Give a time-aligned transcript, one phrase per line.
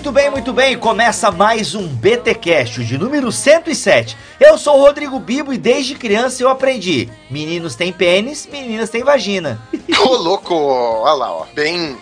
[0.00, 0.78] Muito bem, muito bem.
[0.78, 4.16] Começa mais um BTcast, de número 107.
[4.40, 9.04] Eu sou o Rodrigo Bibo e desde criança eu aprendi: meninos têm pênis, meninas têm
[9.04, 9.60] vagina.
[10.02, 11.46] Ô, louco, olha lá, ó.
[11.54, 11.98] Bem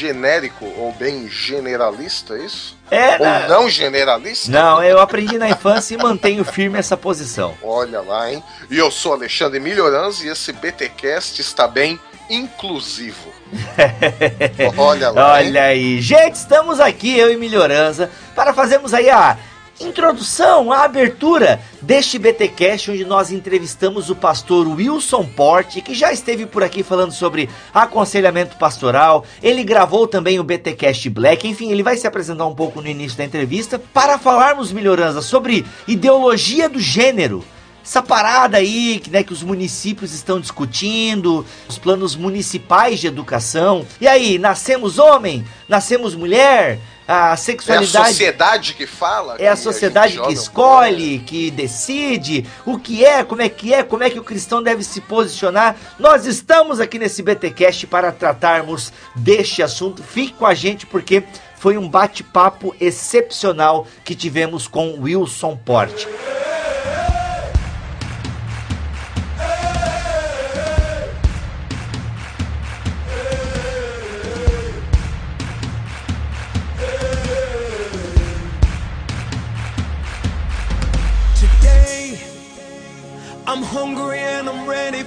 [0.00, 2.76] genérico ou bem generalista, é isso?
[2.90, 4.50] É, Ou na- não generalista?
[4.50, 7.54] Não, eu aprendi na infância e mantenho firme essa posição.
[7.62, 8.42] Olha lá, hein?
[8.70, 12.00] E eu sou Alexandre Melhorança e esse BTcast está bem
[12.30, 13.30] inclusivo.
[14.78, 15.48] Olha lá, hein?
[15.48, 19.36] Olha aí, gente, estamos aqui, eu e Melhorança, para fazermos aí a
[19.80, 26.46] introdução, a abertura deste BTcast, onde nós entrevistamos o pastor Wilson Porte, que já esteve
[26.46, 29.24] por aqui falando sobre aconselhamento pastoral.
[29.42, 33.16] Ele gravou também o BTcast Black, enfim, ele vai se apresentar um pouco no início
[33.16, 37.44] da entrevista para falarmos, Melhorança, sobre ideologia do gênero.
[37.84, 43.86] Essa parada aí que, né, que os municípios estão discutindo, os planos municipais de educação.
[44.00, 45.44] E aí, nascemos homem?
[45.68, 46.78] Nascemos mulher?
[47.08, 49.34] A É a sexualidade sociedade que fala?
[49.40, 53.74] é a sociedade joga que um escolhe, que decide o que é, como é que
[53.74, 55.74] é, como é que o cristão deve se posicionar.
[55.98, 60.04] Nós estamos aqui nesse BTcast para tratarmos deste assunto.
[60.04, 61.24] Fique com a gente porque
[61.56, 66.06] foi um bate-papo excepcional que tivemos com Wilson Porte.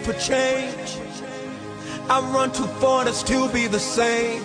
[0.03, 0.97] For change.
[2.09, 4.43] I run too far to still be the same.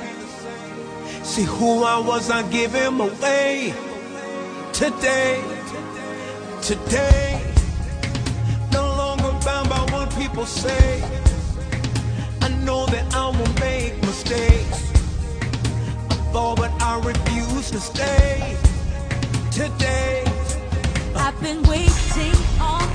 [1.24, 3.74] See who I was, I give him away.
[4.72, 5.42] Today,
[6.62, 7.42] today,
[8.72, 11.02] no longer bound by what people say.
[12.40, 14.92] I know that I will make mistakes.
[16.10, 18.56] I fall, but I refuse to stay.
[19.50, 20.22] Today.
[21.16, 22.87] I've been waiting all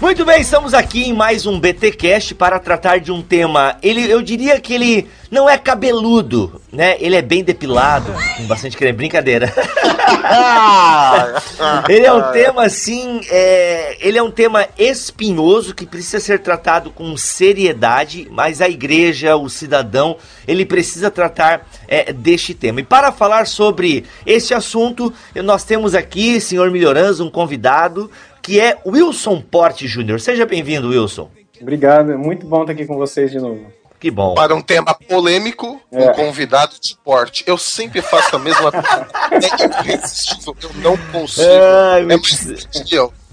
[0.00, 3.76] Muito bem, estamos aqui em mais um BTcast para tratar de um tema.
[3.82, 6.96] Ele, eu diria que ele não é cabeludo, né?
[6.98, 9.52] Ele é bem depilado, com bastante creme, brincadeira.
[11.86, 16.90] ele é um tema assim, é, ele é um tema espinhoso que precisa ser tratado
[16.90, 20.16] com seriedade, mas a igreja, o cidadão,
[20.48, 22.80] ele precisa tratar é, deste tema.
[22.80, 25.12] E para falar sobre esse assunto,
[25.44, 28.10] nós temos aqui, senhor Melhorança, um convidado
[28.50, 30.18] que é Wilson Porte Júnior.
[30.20, 31.30] Seja bem-vindo, Wilson.
[31.62, 33.64] Obrigado, é muito bom estar aqui com vocês de novo.
[34.00, 34.34] Que bom.
[34.34, 36.12] Para um tema polêmico, um É.
[36.14, 37.44] convidado de esporte.
[37.46, 39.06] Eu sempre faço a mesma coisa.
[39.30, 41.46] É irresistível, eu não consigo.
[41.48, 42.26] Ai, é muito,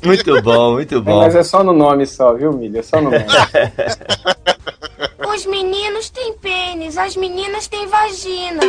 [0.06, 1.18] muito bom, muito É, bom.
[1.18, 2.82] mas é só no nome só, viu, Milha?
[2.82, 3.26] É só no nome.
[5.34, 8.62] Os meninos têm pênis, as meninas têm vagina.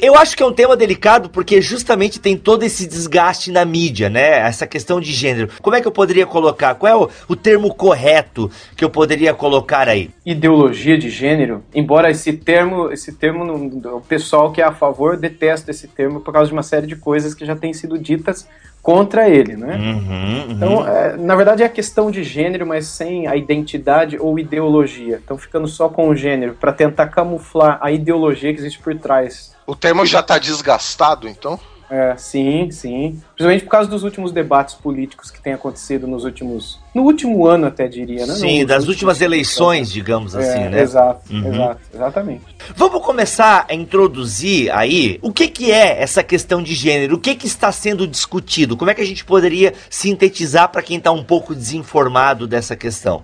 [0.00, 4.08] Eu acho que é um tema delicado porque justamente tem todo esse desgaste na mídia,
[4.08, 4.38] né?
[4.38, 5.50] Essa questão de gênero.
[5.60, 6.74] Como é que eu poderia colocar?
[6.76, 10.10] Qual é o, o termo correto que eu poderia colocar aí?
[10.24, 15.16] Ideologia de gênero, embora esse termo, esse termo, não- o pessoal que é a favor
[15.16, 18.46] detesta esse termo por causa de uma série de coisas que já têm sido ditas
[18.82, 19.76] contra ele, né?
[19.76, 20.46] Uhum, uhum.
[20.50, 25.20] Então, é, na verdade, é a questão de gênero, mas sem a identidade ou ideologia.
[25.22, 29.54] Então, ficando só com o gênero, para tentar camuflar a ideologia que existe por trás.
[29.66, 31.58] O termo já tá desgastado, então?
[31.90, 33.18] É, sim, sim.
[33.34, 36.78] Principalmente por causa dos últimos debates políticos que têm acontecido nos últimos.
[36.94, 38.34] No último ano, até diria, né?
[38.34, 40.82] Sim, das últimas eleições, digamos É, assim, né?
[40.82, 41.54] Exato, Uhum.
[41.54, 42.44] exato, exatamente.
[42.76, 47.34] Vamos começar a introduzir aí o que, que é essa questão de gênero, o que,
[47.34, 51.24] que está sendo discutido, como é que a gente poderia sintetizar para quem está um
[51.24, 53.22] pouco desinformado dessa questão.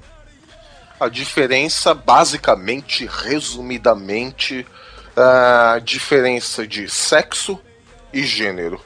[0.99, 4.67] A diferença, basicamente, resumidamente,
[5.17, 7.58] a diferença de sexo
[8.14, 8.81] e gênero.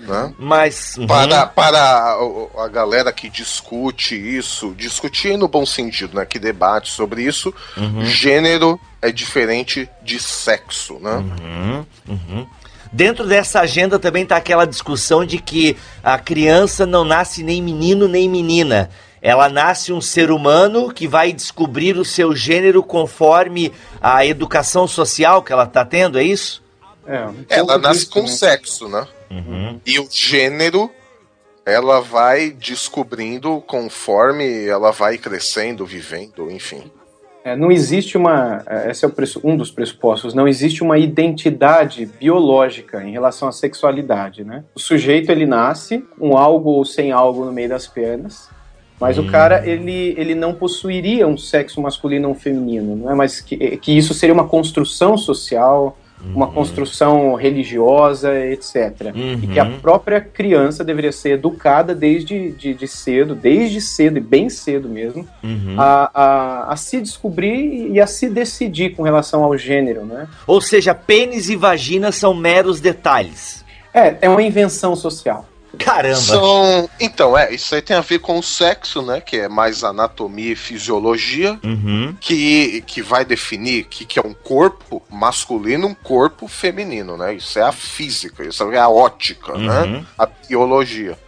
[0.00, 0.32] Né?
[0.38, 0.96] Mas.
[0.96, 2.16] uhum, Para, para
[2.56, 6.24] a galera que discute isso, discutir no bom sentido, né?
[6.24, 11.16] Que debate sobre isso, uhum, gênero é diferente de sexo, né?
[11.16, 12.46] uhum, uhum.
[12.92, 18.08] Dentro dessa agenda também está aquela discussão de que a criança não nasce nem menino
[18.08, 18.88] nem menina.
[19.20, 25.42] Ela nasce um ser humano que vai descobrir o seu gênero conforme a educação social
[25.42, 26.62] que ela está tendo, é isso?
[27.08, 28.28] É, um Ela nasce disso, com né?
[28.28, 29.06] sexo, né?
[29.30, 29.80] Uhum.
[29.84, 30.90] E o gênero
[31.64, 36.90] ela vai descobrindo conforme ela vai crescendo, vivendo, enfim.
[37.44, 38.62] É, não existe uma.
[38.66, 39.10] é, Esse é
[39.42, 40.34] um dos pressupostos.
[40.34, 44.64] Não existe uma identidade biológica em relação à sexualidade, né?
[44.74, 48.50] O sujeito ele nasce com algo ou sem algo no meio das pernas,
[49.00, 53.14] mas o cara ele, ele não possuiria um sexo masculino ou feminino, não é?
[53.14, 59.12] Mas que, que isso seria uma construção social, uma construção religiosa, etc.
[59.42, 64.20] E que a própria criança deveria ser educada desde de, de cedo, desde cedo e
[64.20, 65.26] bem cedo mesmo,
[65.76, 70.28] a, a, a se descobrir e a se decidir com relação ao gênero, né?
[70.46, 73.64] Ou seja, pênis e vagina são meros detalhes.
[73.92, 75.47] É, é uma invenção social.
[75.76, 76.16] Caramba.
[76.16, 76.88] São.
[76.98, 79.20] Então, é, isso aí tem a ver com o sexo, né?
[79.20, 82.16] Que é mais anatomia e fisiologia, Uhum.
[82.20, 87.34] que, que vai definir que, que é um corpo masculino, um corpo feminino, né?
[87.34, 89.66] Isso é a física, isso é a ótica, Uhum.
[89.66, 90.04] né?
[90.18, 91.18] A biologia.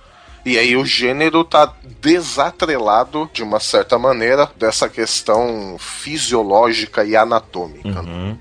[0.44, 8.02] E aí o gênero tá desatrelado, de uma certa maneira, dessa questão fisiológica e anatômica.
[8.02, 8.36] né?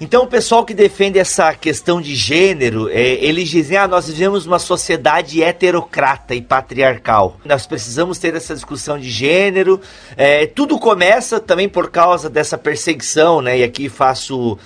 [0.00, 4.46] Então, o pessoal que defende essa questão de gênero, é, eles dizem: ah, nós vivemos
[4.46, 7.36] uma sociedade heterocrata e patriarcal.
[7.44, 9.78] Nós precisamos ter essa discussão de gênero.
[10.16, 13.58] É, tudo começa também por causa dessa perseguição, né?
[13.58, 14.58] E aqui faço.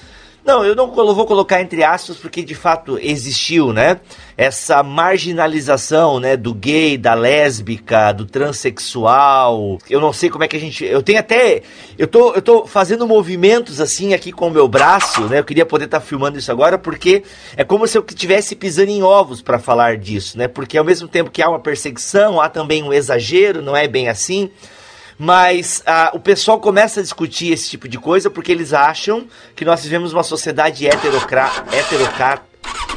[0.45, 3.99] Não, eu não vou colocar entre aspas porque de fato existiu, né?
[4.37, 9.79] Essa marginalização, né, do gay, da lésbica, do transexual.
[9.89, 11.63] Eu não sei como é que a gente, eu tenho até
[11.97, 15.39] eu tô eu tô fazendo movimentos assim aqui com o meu braço, né?
[15.39, 17.23] Eu queria poder estar filmando isso agora porque
[17.57, 20.47] é como se eu estivesse pisando em ovos para falar disso, né?
[20.47, 24.11] Porque ao mesmo tempo que há uma perseguição, há também um exagero, não é bem
[24.11, 24.51] assim.
[25.19, 29.65] Mas ah, o pessoal começa a discutir esse tipo de coisa porque eles acham que
[29.65, 32.43] nós vivemos uma sociedade heterocra heterocra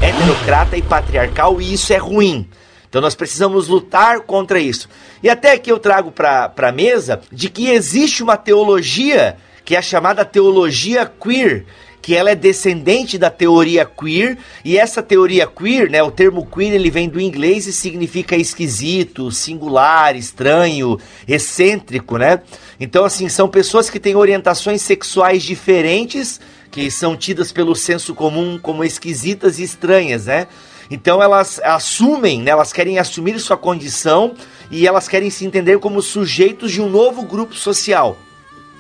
[0.02, 2.48] heterocrata e patriarcal e isso é ruim.
[2.90, 4.88] Então nós precisamos lutar contra isso.
[5.22, 9.38] E até aqui eu trago para a mesa de que existe uma teologia
[9.68, 11.66] que é a chamada teologia queer,
[12.02, 16.74] que ela é descendente da teoria queer, e essa teoria queer, né, o termo queer
[16.74, 20.98] ele vem do inglês e significa esquisito, singular, estranho,
[21.28, 22.42] excêntrico, né?
[22.80, 26.40] Então assim, são pessoas que têm orientações sexuais diferentes,
[26.72, 30.48] que são tidas pelo senso comum como esquisitas e estranhas, né?
[30.90, 34.34] Então elas assumem, né, elas querem assumir sua condição
[34.72, 38.18] e elas querem se entender como sujeitos de um novo grupo social.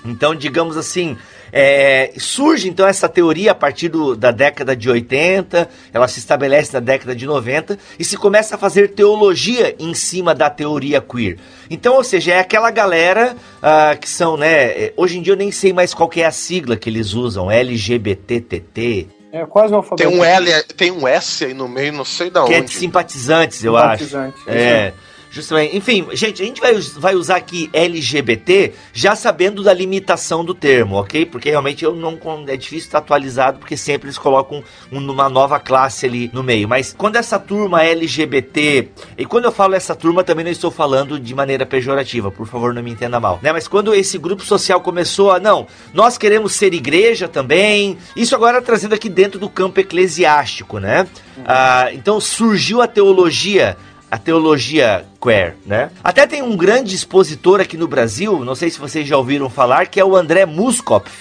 [0.05, 1.17] Então, digamos assim,
[1.57, 6.71] é, surge então essa teoria a partir do- da década de 80, ela se estabelece
[6.73, 11.37] na década de 90 e se começa a fazer teologia em cima da teoria queer.
[11.69, 14.53] Então, ou seja, é aquela galera ah, que são, né?
[14.65, 17.13] é, Hoje em dia eu nem sei mais qual que é a sigla que eles
[17.13, 20.09] usam, LGBTTT, É quase um Tem alfabeto.
[20.11, 22.73] um L, tem um S aí no meio, não sei da que é de onde.
[22.77, 24.05] simpatizantes, eu acho.
[24.05, 24.93] Simpatizante, É.
[25.29, 25.75] Justamente.
[25.75, 30.95] Enfim, gente, a gente vai, vai usar aqui LGBT já sabendo da limitação do termo,
[30.95, 31.25] ok?
[31.25, 35.59] Porque realmente eu não é difícil estar atualizado porque sempre eles colocam um- uma nova
[35.59, 36.67] classe ali no meio.
[36.67, 41.19] Mas quando essa turma LGBT e quando eu falo essa turma também não estou falando
[41.19, 43.51] de maneira pejorativa, por favor não me entenda mal, né?
[43.51, 47.97] Mas quando esse grupo social começou a não, nós queremos ser igreja também.
[48.15, 51.07] Isso agora trazendo aqui dentro do campo eclesiástico, né?
[51.45, 53.77] Ah, então surgiu a teologia
[54.09, 55.91] a teologia queer, né?
[56.03, 59.87] Até tem um grande expositor aqui no Brasil, não sei se vocês já ouviram falar,
[59.87, 61.11] que é o André Muskopf.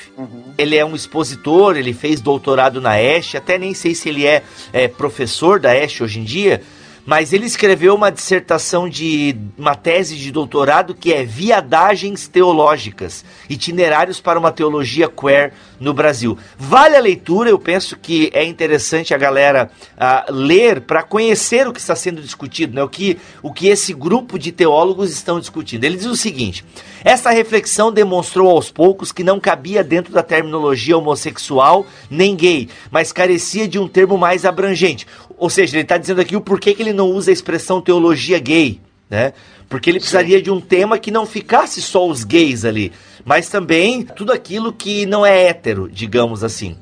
[0.57, 4.43] Ele é um expositor, ele fez doutorado na ESH, até nem sei se ele é,
[4.73, 6.62] é, professor da ESH hoje em dia,
[7.07, 14.21] mas ele escreveu uma dissertação de uma tese de doutorado que é Viadagens Teológicas, itinerários
[14.21, 16.37] para uma teologia queer no Brasil.
[16.59, 21.73] Vale a leitura, eu penso que é interessante a galera ah, ler para conhecer o
[21.73, 22.83] que está sendo discutido, né?
[22.83, 25.85] o, que, o que esse grupo de teólogos estão discutindo.
[25.85, 26.65] Ele diz o seguinte:
[27.05, 33.13] essa reflexão demonstrou aos poucos que não cabia dentro da terminologia homossexual nem gay, mas
[33.13, 35.07] carecia de um termo mais abrangente.
[35.37, 38.38] Ou seja, ele está dizendo aqui o porquê que ele não usa a expressão teologia
[38.38, 39.33] gay, né?
[39.69, 42.93] Porque ele precisaria de um tema que não ficasse só os gays ali,
[43.25, 46.76] mas também tudo aquilo que não é hétero, digamos assim.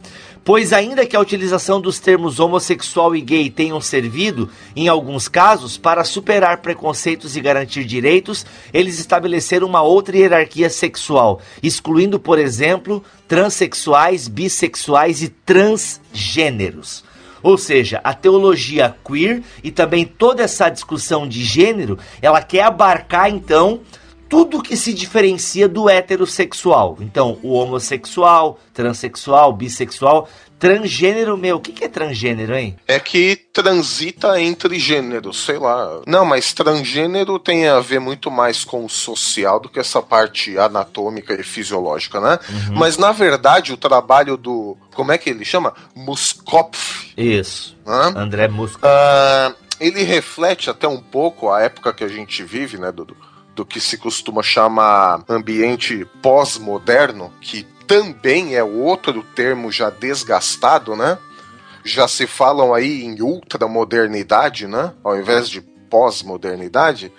[0.44, 5.78] Pois ainda que a utilização dos termos homossexual e gay tenham servido, em alguns casos,
[5.78, 13.02] para superar preconceitos e garantir direitos, eles estabeleceram uma outra hierarquia sexual, excluindo, por exemplo,
[13.26, 17.02] transexuais, bissexuais e transgêneros.
[17.44, 23.28] Ou seja, a teologia queer e também toda essa discussão de gênero, ela quer abarcar
[23.28, 23.82] então
[24.30, 26.96] tudo que se diferencia do heterossexual.
[27.00, 30.26] Então, o homossexual, transexual, bissexual,
[30.58, 32.76] transgênero, meu, o que, que é transgênero, hein?
[32.86, 36.00] É que transita entre gêneros, sei lá.
[36.06, 40.58] Não, mas transgênero tem a ver muito mais com o social do que essa parte
[40.58, 42.38] anatômica e fisiológica, né?
[42.72, 44.76] Mas na verdade o trabalho do.
[44.94, 45.74] Como é que ele chama?
[45.94, 47.12] Muskopf.
[47.16, 47.76] Isso.
[47.86, 48.12] Hã?
[48.16, 48.80] André Musco.
[48.82, 53.06] Ah, ele reflete até um pouco a época que a gente vive, né, do,
[53.54, 61.18] do que se costuma chamar ambiente pós-moderno, que também é outro termo já desgastado, né?
[61.84, 64.92] Já se falam aí em ultramodernidade, né?
[65.02, 67.12] Ao invés de pós-modernidade.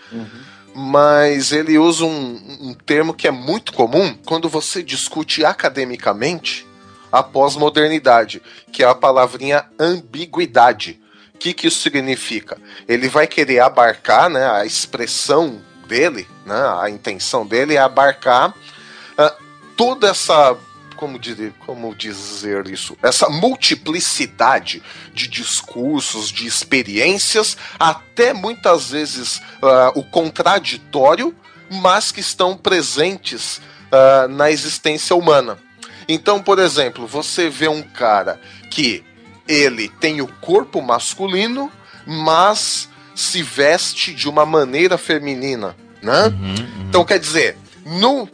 [0.74, 6.68] Mas ele usa um, um termo que é muito comum quando você discute academicamente
[7.12, 8.42] a pós-modernidade,
[8.74, 11.00] que é a palavrinha ambiguidade.
[11.34, 12.58] O que, que isso significa?
[12.88, 18.54] Ele vai querer abarcar, né, a expressão dele, né, a intenção dele é abarcar
[19.18, 19.34] ah,
[19.75, 20.58] toda essa
[20.96, 22.98] como dizer, como dizer isso?
[23.03, 24.82] Essa multiplicidade
[25.13, 31.36] de discursos, de experiências, até muitas vezes ah, o contraditório,
[31.70, 35.58] mas que estão presentes ah, na existência humana.
[36.08, 38.39] Então, por exemplo, você vê um cara
[38.72, 39.03] que
[39.48, 41.72] ele tem o corpo masculino,
[42.05, 46.32] mas se veste de uma maneira feminina, né?
[46.88, 48.27] Então, quer dizer, no,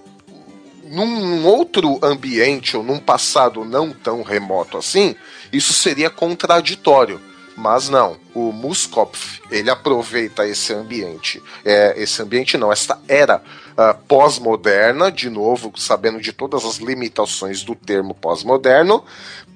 [0.91, 5.15] num outro ambiente ou num passado não tão remoto assim,
[5.51, 7.21] isso seria contraditório.
[7.55, 13.41] Mas não, o Muskopf, ele aproveita esse ambiente, é, esse ambiente não, esta era
[13.77, 19.03] ah, pós-moderna, de novo, sabendo de todas as limitações do termo pós-moderno,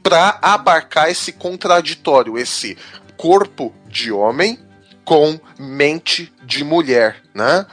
[0.04, 2.78] para abarcar esse contraditório, esse
[3.18, 4.60] corpo de homem
[5.04, 7.66] com mente de mulher, né?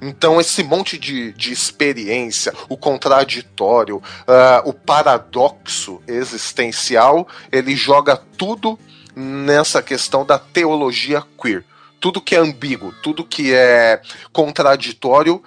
[0.00, 8.78] Então, esse monte de, de experiência, o contraditório, ah, o paradoxo existencial, ele joga tudo
[9.14, 11.64] nessa questão da teologia queer.
[12.00, 14.00] Tudo que é ambíguo, tudo que é
[14.32, 15.42] contraditório,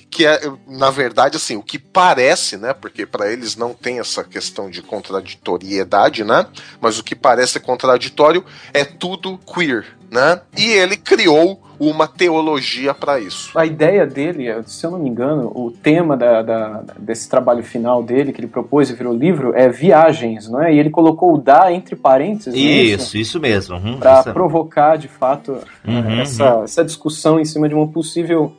[0.00, 2.72] que é, na verdade, assim, o que parece, né?
[2.72, 6.46] Porque para eles não tem essa questão de contraditoriedade, né?
[6.80, 10.40] Mas o que parece contraditório é tudo queer, né?
[10.56, 13.50] E ele criou uma teologia para isso.
[13.58, 18.00] A ideia dele, se eu não me engano, o tema da, da- desse trabalho final
[18.02, 20.72] dele, que ele propôs e virou livro, é viagens, não é?
[20.72, 23.76] E ele colocou o da entre parênteses, é Isso, isso mesmo.
[23.76, 28.52] Uhum, para essa- provocar de fato Uhum, essa, essa discussão em cima de uma possível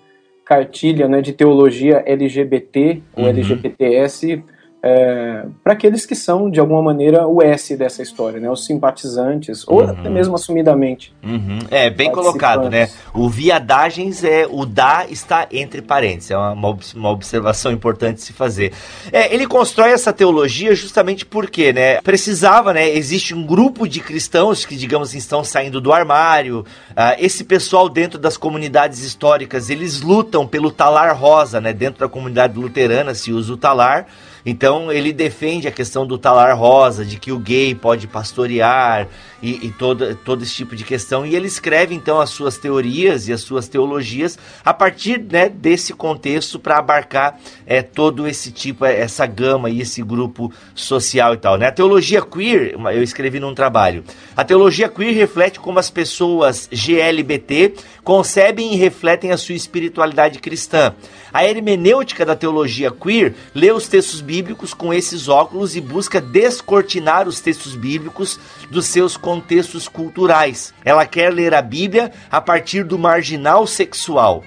[0.45, 3.29] cartilha né, de teologia LGBT ou Uhum.
[3.29, 4.43] LGBTS
[5.63, 9.81] para aqueles que são de alguma maneira o S dessa história, né, os simpatizantes ou
[9.81, 9.89] Uhum.
[9.89, 11.13] até mesmo assumidamente.
[11.23, 11.59] Uhum.
[11.71, 12.89] É, bem colocado, né?
[13.13, 16.31] O viadagens é o da está entre parênteses.
[16.31, 18.73] É uma, uma obs- uma observação importante de se fazer.
[19.11, 22.01] É, ele constrói essa teologia justamente porque, né?
[22.01, 22.87] Precisava, né?
[22.89, 26.65] Existe um grupo de cristãos que, digamos estão saindo do armário.
[26.95, 31.73] Ah, esse pessoal dentro das comunidades históricas, eles lutam pelo talar rosa, né?
[31.73, 34.05] Dentro da comunidade luterana se usa o talar.
[34.45, 39.07] Então ele defende a questão do talar rosa, de que o gay pode pastorear
[39.41, 41.25] e, e toda, todo esse tipo de questão.
[41.25, 45.93] E ele escreve então as suas teorias e as suas teologias a partir né, desse
[45.93, 51.37] contexto para abarcar é, todo esse tipo, é, essa gama e esse grupo social e
[51.37, 51.57] tal.
[51.57, 51.67] Né?
[51.67, 54.03] A teologia queer, eu escrevi num trabalho,
[54.35, 57.73] a teologia queer reflete como as pessoas GLBT
[58.05, 60.93] concebem e refletem a sua espiritualidade cristã.
[61.33, 67.27] A hermenêutica da teologia queer lê os textos bíblicos com esses óculos e busca descortinar
[67.27, 70.73] os textos bíblicos dos seus contextos culturais.
[70.85, 74.43] Ela quer ler a Bíblia a partir do marginal sexual.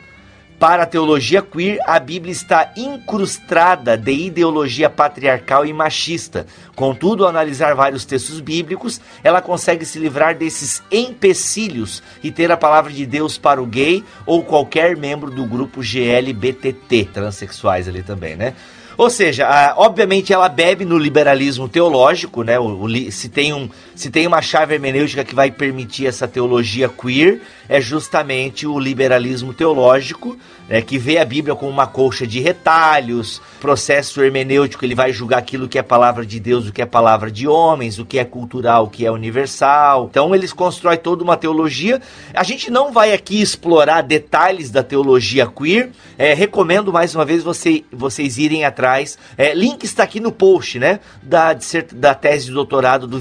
[0.58, 6.46] Para a teologia queer, a Bíblia está incrustada de ideologia patriarcal e machista.
[6.74, 12.56] Contudo, ao analisar vários textos bíblicos, ela consegue se livrar desses empecilhos e ter a
[12.56, 18.34] palavra de Deus para o gay ou qualquer membro do grupo GLBTT, transexuais ali também,
[18.34, 18.54] né?
[18.98, 22.58] Ou seja, ah, obviamente ela bebe no liberalismo teológico, né?
[22.58, 26.88] O, o se, tem um, se tem uma chave hermenêutica que vai permitir essa teologia
[26.88, 30.38] queer, é justamente o liberalismo teológico,
[30.68, 35.38] né, que vê a Bíblia como uma colcha de retalhos, processo hermenêutico, ele vai julgar
[35.38, 38.24] aquilo que é palavra de Deus, o que é palavra de homens, o que é
[38.24, 40.06] cultural, o que é universal.
[40.10, 42.00] Então eles constroem toda uma teologia.
[42.34, 45.90] A gente não vai aqui explorar detalhes da teologia queer.
[46.16, 49.18] É, recomendo mais uma vez você- vocês irem atrás.
[49.36, 51.00] É, link está aqui no post, né?
[51.22, 51.56] Da,
[51.94, 53.18] da tese de doutorado do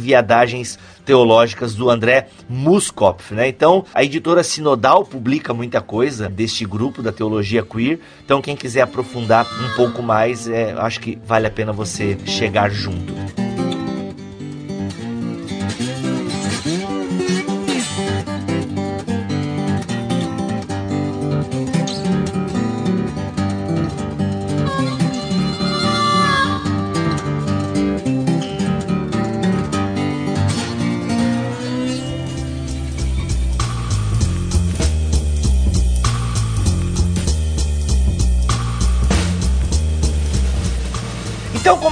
[0.68, 3.48] Viadagens Teológicas do André Muskopf, né?
[3.48, 8.02] Então, a editora Sinodal publica muita coisa deste grupo da teologia queer.
[8.26, 12.70] Então, quem quiser aprofundar um pouco mais, é, acho que vale a pena você chegar
[12.70, 13.47] junto.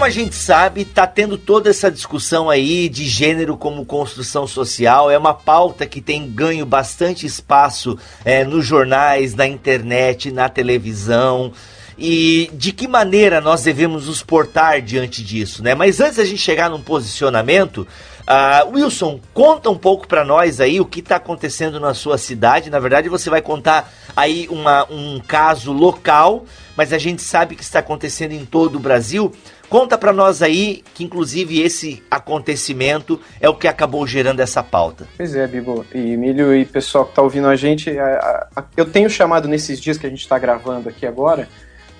[0.05, 5.09] A gente sabe, tá tendo toda essa discussão aí de gênero como construção social.
[5.09, 11.51] É uma pauta que tem ganho bastante espaço é, nos jornais, na internet, na televisão.
[11.97, 15.73] E de que maneira nós devemos nos portar diante disso, né?
[15.73, 17.87] Mas antes da gente chegar num posicionamento,
[18.27, 22.69] ah, Wilson, conta um pouco pra nós aí o que tá acontecendo na sua cidade.
[22.69, 26.45] Na verdade, você vai contar aí uma- um caso local,
[26.77, 29.31] mas a gente sabe que está acontecendo em todo o Brasil.
[29.69, 35.07] Conta pra nós aí que inclusive esse acontecimento é o que acabou gerando essa pauta.
[35.17, 38.85] Pois é, Bibo e Emílio e pessoal que está ouvindo a gente, a- a- eu
[38.85, 41.47] tenho chamado nesses dias que a gente está gravando aqui agora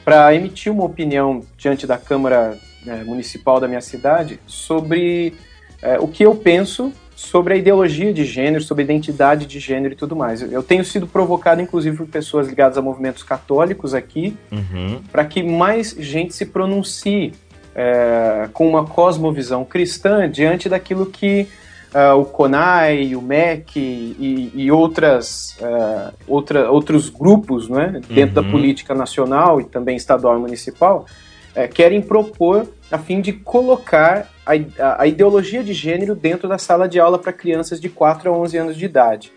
[0.04, 5.34] para emitir uma opinião diante da Câmara eh, Municipal da minha cidade sobre
[5.82, 9.94] eh, o que eu penso sobre a ideologia de gênero, sobre a identidade de gênero
[9.94, 10.42] e tudo mais.
[10.42, 15.00] Eu- tenho sido provocado, inclusive, por pessoas ligadas a movimentos católicos aqui, Uhum.
[15.12, 17.34] para que mais gente se pronuncie
[17.78, 21.46] é, com uma cosmovisão cristã diante daquilo que
[21.94, 28.46] ah, o CONAI, o MEC e, e outras, ah, outra, outros grupos né, dentro Uhum.
[28.46, 31.06] da política nacional e também estadual e municipal
[31.54, 36.88] eh, querem propor a fim de colocar a, a- ideologia de gênero dentro da sala
[36.88, 39.32] de aula para crianças de 4 a 11 anos de idade.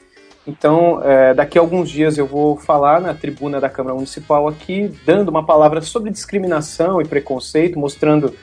[0.47, 4.91] Então, eh, daqui a alguns dias eu vou falar na tribuna da Câmara Municipal aqui,
[5.05, 8.35] dando uma palavra sobre discriminação e preconceito, mostrando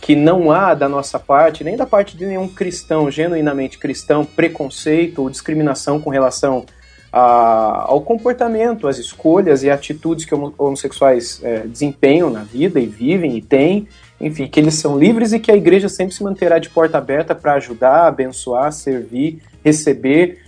[0.00, 5.22] que não há da nossa parte, nem da parte de nenhum cristão, genuinamente cristão, preconceito
[5.22, 6.66] ou discriminação com relação
[7.12, 12.86] a- ao comportamento, às escolhas e atitudes que homo- homossexuais eh, desempenham na vida e
[12.86, 13.86] vivem e têm,
[14.20, 17.34] enfim, que eles são livres e que a igreja sempre se manterá de porta aberta
[17.34, 20.38] para ajudar, abençoar, servir, receber,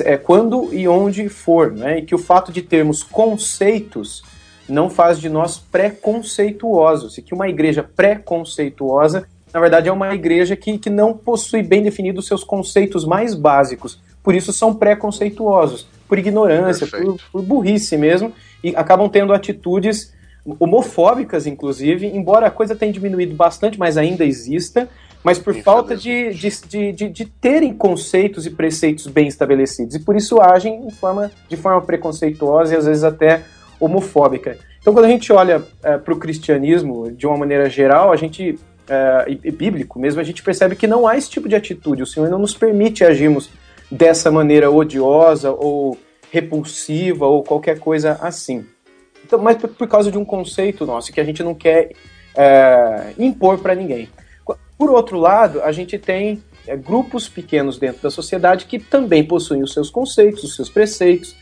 [0.00, 1.98] eh, quando e onde for, né?
[1.98, 4.22] E que o fato de termos conceitos
[4.68, 10.56] não faz de nós preconceituosos, e que uma igreja preconceituosa, na verdade, é uma igreja
[10.56, 16.18] que, que não possui bem definidos seus conceitos mais básicos, por isso são preconceituosos, por
[16.18, 20.12] ignorância, por, por burrice mesmo, e acabam tendo atitudes
[20.58, 24.88] homofóbicas, inclusive, embora a coisa tenha diminuído bastante, mas ainda exista,
[25.22, 30.16] mas por falta de, de, de, de, terem conceitos e preceitos bem estabelecidos, e por
[30.16, 33.42] isso agem em forma, de forma preconceituosa e às vezes até
[33.78, 34.58] homofóbica.
[34.80, 38.58] Então, quando a gente olha para o cristianismo de uma maneira geral, a gente
[39.28, 42.02] e, e bíblico mesmo, a gente percebe que não há esse tipo de atitude.
[42.02, 43.48] O Senhor não nos permite agirmos
[43.90, 45.96] dessa maneira odiosa ou
[46.30, 48.64] repulsiva ou qualquer coisa assim.
[49.32, 51.92] Então, mas por, causa de um conceito nosso que a gente não quer
[52.36, 54.10] eh, impor para ninguém.
[54.76, 59.62] Por outro lado, a gente tem eh, grupos pequenos dentro da sociedade que também possuem
[59.62, 61.34] os seus conceitos, os seus preceitos,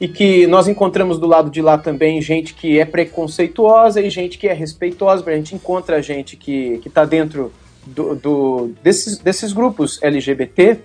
[0.00, 4.38] e que nós encontramos do lado de lá também gente que é preconceituosa e gente
[4.38, 5.28] que é respeitosa.
[5.28, 7.52] A gente encontra gente que está dentro
[7.84, 10.78] do, do- desses, desses grupos LGBT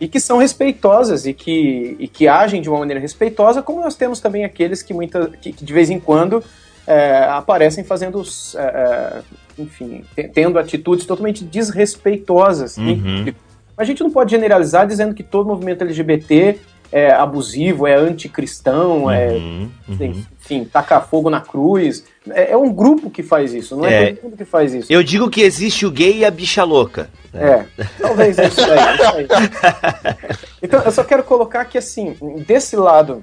[0.00, 3.96] e que são respeitosas e que, e que agem de uma maneira respeitosa, como nós
[3.96, 6.42] temos também aqueles que, muita, que, que de vez em quando
[6.86, 8.22] é, aparecem fazendo,
[8.56, 9.22] é, é,
[9.58, 12.76] enfim, te- tendo atitudes totalmente desrespeitosas.
[12.76, 13.32] Uhum.
[13.76, 16.58] A gente não pode generalizar dizendo que todo movimento LGBT
[16.92, 20.24] é abusivo, é anticristão, é, Uhum, uhum.
[20.40, 22.04] enfim, tacar fogo na cruz.
[22.30, 24.12] É, é um grupo que faz isso, não é, É.
[24.12, 24.92] todo mundo que faz isso.
[24.92, 27.08] Eu digo que existe o gay e a bicha louca.
[27.32, 27.66] né?
[27.78, 29.26] É, talvez isso aí, isso aí.
[30.62, 33.22] Então, eu só quero colocar que, assim, desse lado,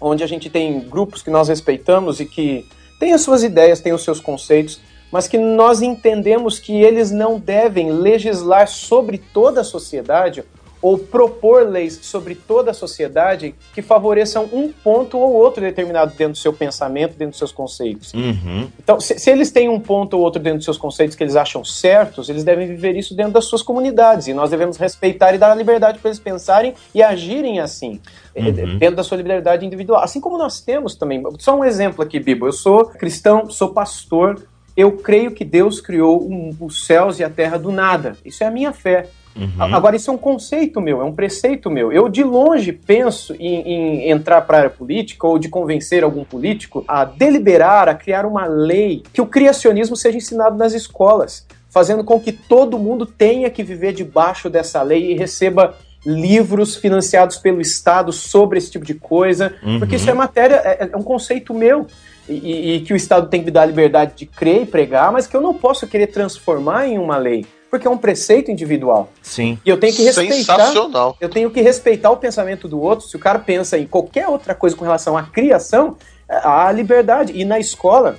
[0.00, 2.66] onde a gente tem grupos que nós respeitamos e que
[2.98, 7.38] têm as suas ideias, têm os seus conceitos, mas que nós entendemos que eles não
[7.38, 10.42] devem legislar sobre toda a sociedade
[10.82, 16.32] ou propor leis sobre toda a sociedade que favoreçam um ponto ou outro determinado dentro
[16.32, 18.12] do seu pensamento, dentro dos seus conceitos.
[18.12, 18.68] Uhum.
[18.82, 21.36] Então, se, se eles têm um ponto ou outro dentro dos seus conceitos que eles
[21.36, 24.26] acham certos, eles devem viver isso dentro das suas comunidades.
[24.26, 28.00] E nós devemos respeitar e dar a liberdade para eles pensarem e agirem assim,
[28.34, 28.78] eh, Uhum.
[28.78, 30.02] dentro da sua liberdade individual.
[30.02, 31.22] Assim como nós temos também.
[31.38, 32.46] Só um exemplo aqui, Bibo.
[32.46, 34.42] Eu sou cristão, sou pastor.
[34.74, 38.16] eu creio que Deus criou um- os céus e a terra do nada.
[38.24, 39.06] Isso é a minha fé.
[39.34, 39.74] Uhum.
[39.74, 41.90] Agora, isso é um conceito meu, é um preceito meu.
[41.92, 46.22] Eu, de longe, penso em, em entrar para a área política ou de convencer algum
[46.24, 52.04] político a deliberar, a criar uma lei que o criacionismo seja ensinado nas escolas, fazendo
[52.04, 57.60] com que todo mundo tenha que viver debaixo dessa lei e receba livros financiados pelo
[57.60, 59.78] Estado sobre esse tipo de coisa, Uhum.
[59.78, 61.86] porque isso é matéria, é, é um conceito meu.
[62.28, 64.66] E, e- e que o Estado tem que me dar a liberdade de crer e
[64.66, 68.50] pregar, mas que eu não posso querer transformar em uma lei, porque é um preceito
[68.50, 69.10] individual.
[69.22, 69.58] Sim.
[69.64, 70.58] E eu tenho que respeitar.
[70.58, 71.16] Sensacional.
[71.18, 73.08] Eu tenho que respeitar o pensamento do outro.
[73.08, 75.96] Se o cara pensa em qualquer outra coisa com relação à criação,
[76.28, 77.32] há a liberdade.
[77.34, 78.18] E na escola,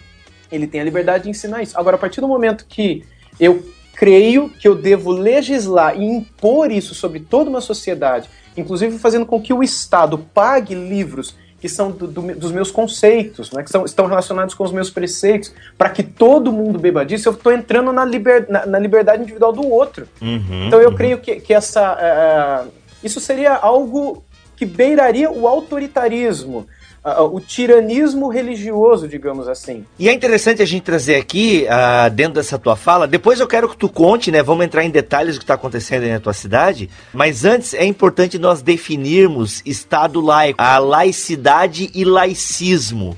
[0.52, 1.78] ele tem a liberdade de ensinar isso.
[1.78, 3.06] Agora, a partir do momento que
[3.39, 3.63] eu
[3.94, 9.39] creio que eu devo legislar e impor isso sobre toda uma sociedade, inclusive fazendo com
[9.39, 13.86] que o Estado pague livros que são do- do- dos meus conceitos, né, que são,
[13.86, 17.93] estão relacionados com os meus preceitos, para que todo mundo beba disso, eu estou entrando
[17.93, 20.06] na, liber- na- na liberdade individual do outro.
[20.21, 20.95] Uhum, Então eu uhum.
[20.95, 22.67] creio que, que essa, eh,
[23.02, 24.26] isso seria algo
[24.58, 26.67] que beiraria o autoritarismo,
[27.06, 29.86] o tiranismo religioso, digamos assim.
[30.00, 33.68] E é interessante a gente trazer aqui, ah, dentro dessa tua fala, depois eu quero
[33.68, 34.42] que tu conte, né?
[34.42, 37.84] Vamos entrar em detalhes do que está acontecendo aí na tua cidade, mas antes é
[37.86, 43.18] importante nós definirmos Estado laico, a laicidade e laicismo.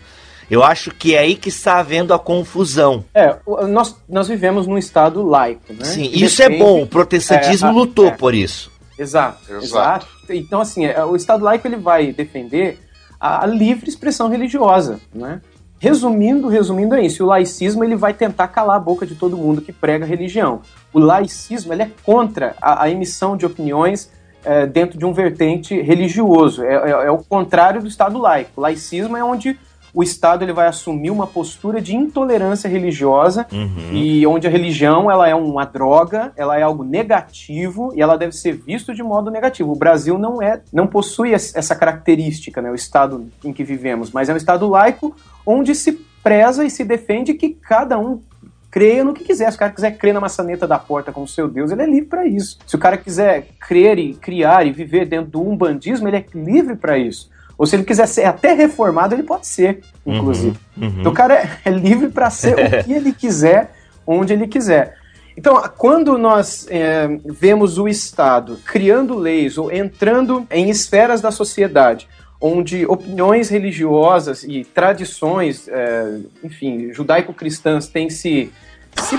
[0.50, 3.04] Eu acho que é aí que está havendo a confusão.
[3.16, 3.36] É,
[3.68, 5.84] nós, nós vivemos num estado laico, né?
[5.86, 8.12] Sim, Que isso é defende- bom, o protestantismo É, a- lutou é.
[8.12, 8.72] por isso.
[8.98, 9.64] Exato, Exato.
[9.66, 10.08] exato.
[10.30, 12.80] Então, assim, é, o Estado laico ele vai defender
[13.26, 15.42] a, livre expressão religiosa, né?
[15.78, 17.24] Resumindo, resumindo é isso.
[17.24, 20.62] O laicismo ele vai tentar calar a boca de todo mundo que prega religião.
[20.94, 24.10] O laicismo ele é contra a, a emissão de opiniões
[24.44, 26.64] é, dentro de um vertente religioso.
[26.64, 28.52] É, é- é o contrário do Estado laico.
[28.56, 29.60] O laicismo é onde
[29.96, 33.94] o Estado ele vai assumir uma postura de intolerância religiosa Uhum.
[33.94, 38.34] e onde a religião ela é uma droga, ela é algo negativo e ela deve
[38.34, 39.72] ser visto de modo negativo.
[39.72, 44.12] O Brasil não é, não possui es- essa característica, né, o estado em que vivemos,
[44.12, 48.22] mas é um estado laico onde se preza e se defende que cada um
[48.70, 49.50] creia no que quiser.
[49.52, 52.10] Se o cara quiser crer na maçaneta da porta como seu Deus, ele é livre
[52.10, 52.58] para isso.
[52.68, 56.76] Se o cara quiser crer e criar e viver dentro do umbandismo, ele é livre
[56.76, 57.30] para isso.
[57.58, 60.58] Ou se ele quiser ser até reformado, ele pode ser, inclusive.
[60.78, 60.96] Uhum.
[61.00, 63.72] Então o cara é- é livre para ser o que ele quiser,
[64.06, 64.98] onde ele quiser.
[65.38, 72.08] Então, quando nós é, vemos o Estado criando leis ou entrando em esferas da sociedade,
[72.40, 78.52] onde opiniões religiosas e tradições, é, enfim, judaico-cristãs têm se,
[79.02, 79.18] se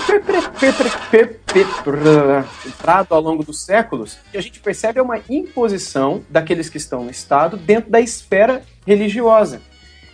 [1.10, 6.76] perpetrado ao longo dos séculos, o que a gente percebe é uma imposição daqueles que
[6.76, 9.60] estão no Estado dentro da esfera religiosa.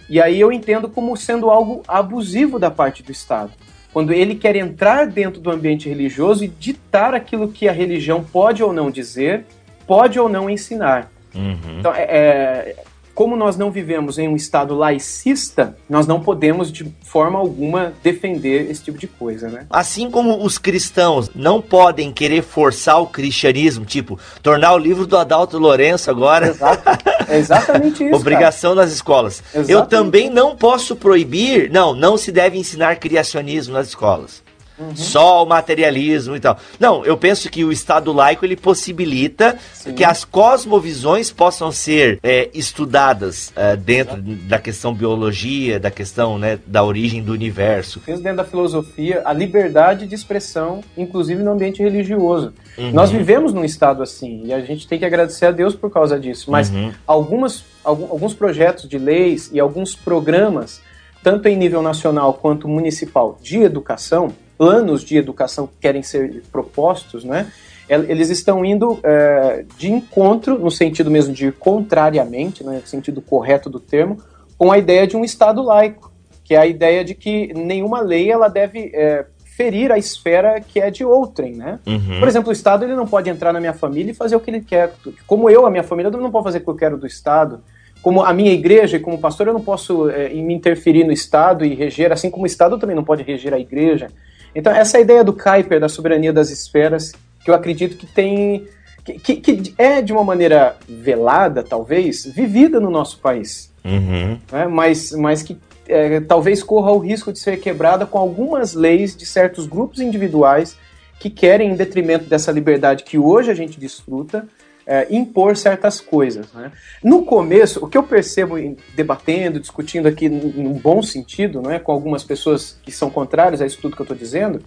[0.09, 3.53] E aí eu entendo como sendo algo abusivo da parte do Estado.
[3.93, 8.63] Quando ele quer entrar dentro do ambiente religioso e ditar aquilo que a religião pode
[8.63, 9.45] ou não dizer,
[9.87, 11.11] pode ou não ensinar.
[11.35, 11.79] Uhum.
[11.79, 12.77] Então, é, é,
[13.15, 18.71] como nós não vivemos em um Estado laicista, nós não podemos de forma alguma defender
[18.71, 19.67] esse tipo de coisa, né?
[19.71, 25.17] Assim como os cristãos não podem querer forçar o cristianismo, tipo, tornar o livro do
[25.17, 26.83] Adalto Lourenço agora Exato.
[27.29, 28.15] É exatamente isso.
[28.17, 29.43] obrigação nas escolas.
[29.55, 29.89] Eu Exatamente.
[29.91, 34.43] também não posso proibir, não, não se deve ensinar criacionismo nas escolas.
[34.79, 34.97] Uhum.
[34.97, 36.59] Só o materialismo e tal.
[36.81, 39.93] Não, eu penso que o Estado laico ele possibilita Sim.
[39.95, 46.59] que as cosmovisões possam ser é, estudadas é, dentro da questão biologia, da questão né,
[46.67, 48.01] da origem do universo.
[48.07, 52.53] Mesmo dentro da filosofia, a liberdade de expressão, inclusive no ambiente religioso.
[52.79, 52.91] Uhum.
[52.93, 56.19] Nós vivemos num estado assim e a gente tem que agradecer a Deus por causa
[56.19, 56.51] disso.
[56.51, 56.93] Mas Uhum.
[57.07, 60.81] algumas, algum- alguns projetos de leis e alguns programas,
[61.23, 67.25] tanto em nível nacional quanto municipal, de educação, planos de educação que querem ser propostos,
[67.25, 67.51] né?
[67.89, 72.87] el- Eles estão indo é, de encontro, no sentido mesmo de ir contrariamente, né, no
[72.87, 74.19] sentido correto do termo,
[74.57, 76.13] com a ideia de um Estado laico,
[76.45, 79.25] que é a ideia de que nenhuma lei ela deve é,
[79.57, 81.81] ferir a esfera que é de outrem, né?
[81.85, 82.21] Uhum.
[82.21, 84.51] Por exemplo, o Estado ele não pode entrar na minha família e fazer o que
[84.51, 84.93] ele quer.
[85.27, 87.61] Como eu, a minha família, eu não posso fazer o que eu quero do Estado.
[88.01, 91.65] Como a minha igreja e como pastor, eu não posso é, me interferir no Estado
[91.65, 94.09] e reger, assim como o Estado também não pode reger a igreja.
[94.55, 97.13] Então, essa é ideia do Kuiper, da soberania das esferas,
[97.45, 98.67] que eu acredito que tem.
[99.05, 104.39] que, que- que é, de uma maneira velada, talvez, vivida no nosso país Uhum.
[104.53, 109.17] né, mas, mas que é, talvez corra o risco de ser quebrada com algumas leis
[109.17, 110.77] de certos grupos individuais
[111.19, 114.47] que querem, em detrimento dessa liberdade que hoje a gente desfruta,
[114.87, 116.53] é, impor certas coisas.
[116.53, 116.73] Né?
[117.03, 118.57] No começo, o que eu percebo
[118.95, 123.79] debatendo, discutindo aqui num bom sentido, né, com algumas pessoas que são contrárias a isso
[123.81, 124.61] tudo que eu estou dizendo,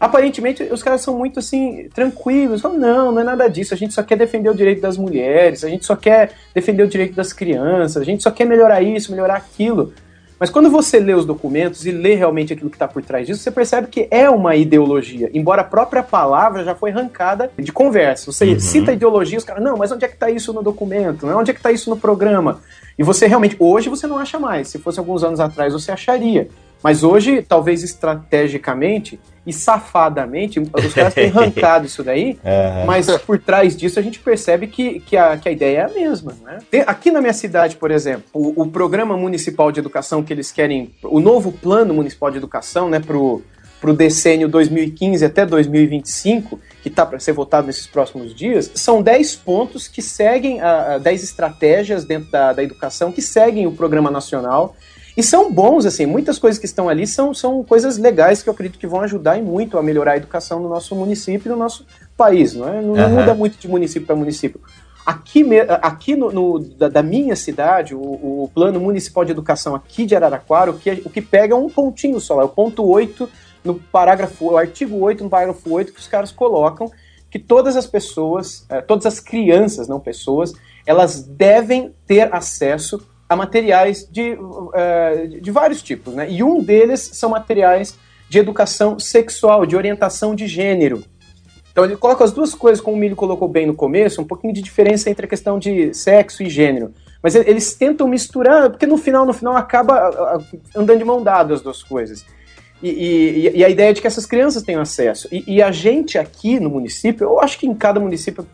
[0.00, 2.60] aparentemente os caras são muito assim, tranquilos.
[2.60, 5.64] Falam, não, não é nada disso, a gente só quer defender o direito das mulheres,
[5.64, 9.10] a gente só quer defender o direito das crianças, a gente só quer melhorar isso,
[9.10, 9.92] melhorar aquilo.
[10.38, 13.40] Mas quando você lê os documentos e lê realmente aquilo que está por trás disso,
[13.42, 18.30] você percebe que é uma ideologia, embora a própria palavra já foi arrancada de conversa.
[18.30, 18.60] Você Uhum.
[18.60, 21.26] cita ideologia, os caras, não, mas onde é que está isso no documento?
[21.26, 22.60] Onde é que está isso no programa?
[22.98, 24.68] E você realmente, hoje você não acha mais.
[24.68, 26.48] Se fosse alguns anos atrás, você acharia.
[26.82, 32.38] Mas hoje, talvez estrategicamente e safadamente, os caras têm arrancado isso daí,
[32.86, 35.88] mas por trás disso a gente percebe que, que, a, que a ideia é a
[35.88, 36.36] mesma.
[36.44, 36.58] Né?
[36.70, 40.52] Tem- aqui na minha cidade, por exemplo, o, o programa municipal de educação que eles
[40.52, 43.42] querem, o novo plano municipal de educação, né, pro,
[43.80, 49.36] pro decênio 2015 até 2025, que está para ser votado nesses próximos dias, são 10
[49.36, 54.10] pontos que seguem, a, a 10 estratégias dentro da, da educação que seguem o programa
[54.10, 54.76] nacional.
[55.18, 58.52] E são bons, assim, muitas coisas que estão ali são, são coisas legais que eu
[58.52, 61.56] acredito que vão ajudar e muito a melhorar a educação no nosso município e no
[61.56, 61.84] nosso
[62.16, 62.80] país, não é?
[62.80, 63.08] Não, Aham.
[63.08, 64.60] muda muito de município para município.
[65.04, 65.44] Aqui,
[65.82, 70.14] aqui no, no- da, da minha cidade, o, o Plano Municipal de Educação aqui de
[70.14, 73.28] Araraquara, o que, o que pega é um pontinho só, lá, é o ponto 8
[73.64, 76.92] no parágrafo, o artigo 8 no parágrafo 8 que os caras colocam
[77.28, 80.52] que todas as pessoas, eh, todas as crianças, não pessoas,
[80.86, 84.38] elas devem ter acesso a materiais de,
[84.74, 86.30] eh, de vários tipos, né?
[86.30, 87.96] E um deles são materiais
[88.28, 91.02] de educação sexual, de orientação de gênero.
[91.70, 94.52] Então ele coloca as duas coisas, como o Milho colocou bem no começo, um pouquinho
[94.52, 96.92] de diferença entre a questão de sexo e gênero.
[97.22, 100.40] Mas eles tentam misturar, porque no final, no final, acaba
[100.74, 102.24] andando de mão dada as duas coisas.
[102.82, 105.28] E, e- e a ideia é de que essas crianças tenham acesso.
[105.32, 108.46] E, e a gente aqui no município, eu acho que em cada município,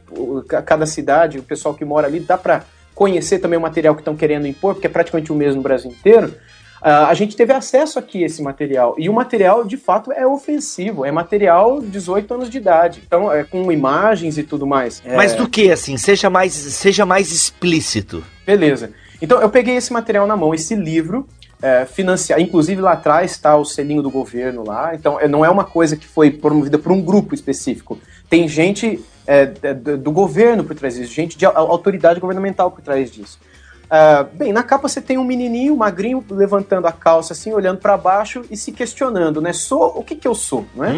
[0.67, 4.17] cada cidade, o pessoal que mora ali, dá para conhecer também o material que estão
[4.17, 6.35] querendo impor, porque é praticamente o mesmo no Brasil inteiro.
[6.81, 8.95] Ah, a gente teve acesso aqui a esse material.
[8.99, 11.05] E o material, de fato, é ofensivo.
[11.05, 13.03] É material 18 anos de idade.
[13.07, 15.03] Então, é com imagens e tudo mais.
[15.03, 15.97] É, Mas do que, assim?
[15.97, 18.23] Seja mais, seja mais explícito.
[18.47, 18.93] Beleza.
[19.23, 21.27] Então eu peguei esse material na mão, esse livro,
[21.65, 25.49] é, financiado, inclusive lá atrás está o selinho do governo lá, então é, não é
[25.49, 27.99] uma coisa que foi promovida por um grupo específico.
[28.29, 32.83] Tem gente é, d- do governo por trás disso, gente de au- autoridade governamental por
[32.83, 33.39] trás disso.
[33.91, 37.97] Ah, bem, na capa você tem um menininho magrinho levantando a calça assim, olhando para
[37.97, 39.53] baixo e se questionando, né?
[39.53, 40.93] Sou o que que eu sou, não é?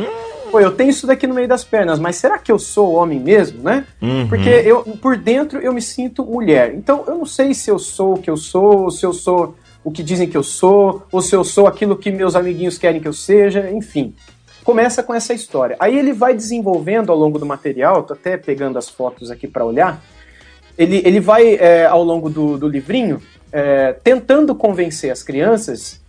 [0.50, 3.18] Pô, eu tenho isso daqui no meio das pernas, mas será que eu sou homem
[3.20, 3.84] mesmo, né?
[4.00, 4.28] Uhum.
[4.28, 6.74] Porque eu, por dentro eu me sinto mulher.
[6.74, 9.56] Então eu não sei se eu sou o que eu sou, ou se eu sou
[9.86, 13.00] o que dizem que eu sou, ou se eu sou aquilo que meus amiguinhos querem
[13.00, 14.16] que eu seja, enfim.
[14.64, 15.76] Começa com essa história.
[15.78, 19.64] Aí ele vai desenvolvendo ao longo do material, tô até pegando as fotos aqui para
[19.64, 20.02] olhar.
[20.76, 23.22] Ele, ele vai, é, ao longo do, do livrinho,
[23.52, 26.00] é, tentando convencer as crianças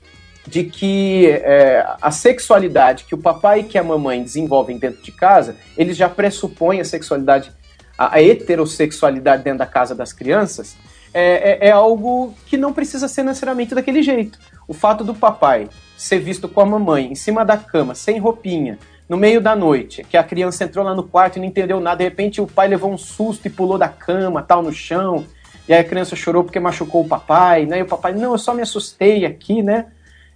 [0.47, 5.11] de que é, a sexualidade que o papai e que a mamãe desenvolvem dentro de
[5.11, 7.51] casa, eles já pressupõem a sexualidade,
[7.95, 10.75] a, a heterossexualidade dentro da casa das crianças,
[11.17, 14.37] é, é- é algo que não precisa ser necessariamente daquele jeito.
[14.67, 18.77] O fato do papai ser visto com a mamãe em cima da cama, sem roupinha,
[19.09, 21.97] no meio da noite, que a criança entrou lá no quarto e não entendeu nada,
[21.97, 25.25] de repente o pai levou um susto e pulou da cama, tal, no chão,
[25.67, 27.79] e aí a criança chorou porque machucou o papai, né?
[27.79, 29.87] E o papai, não, eu só me assustei aqui, né?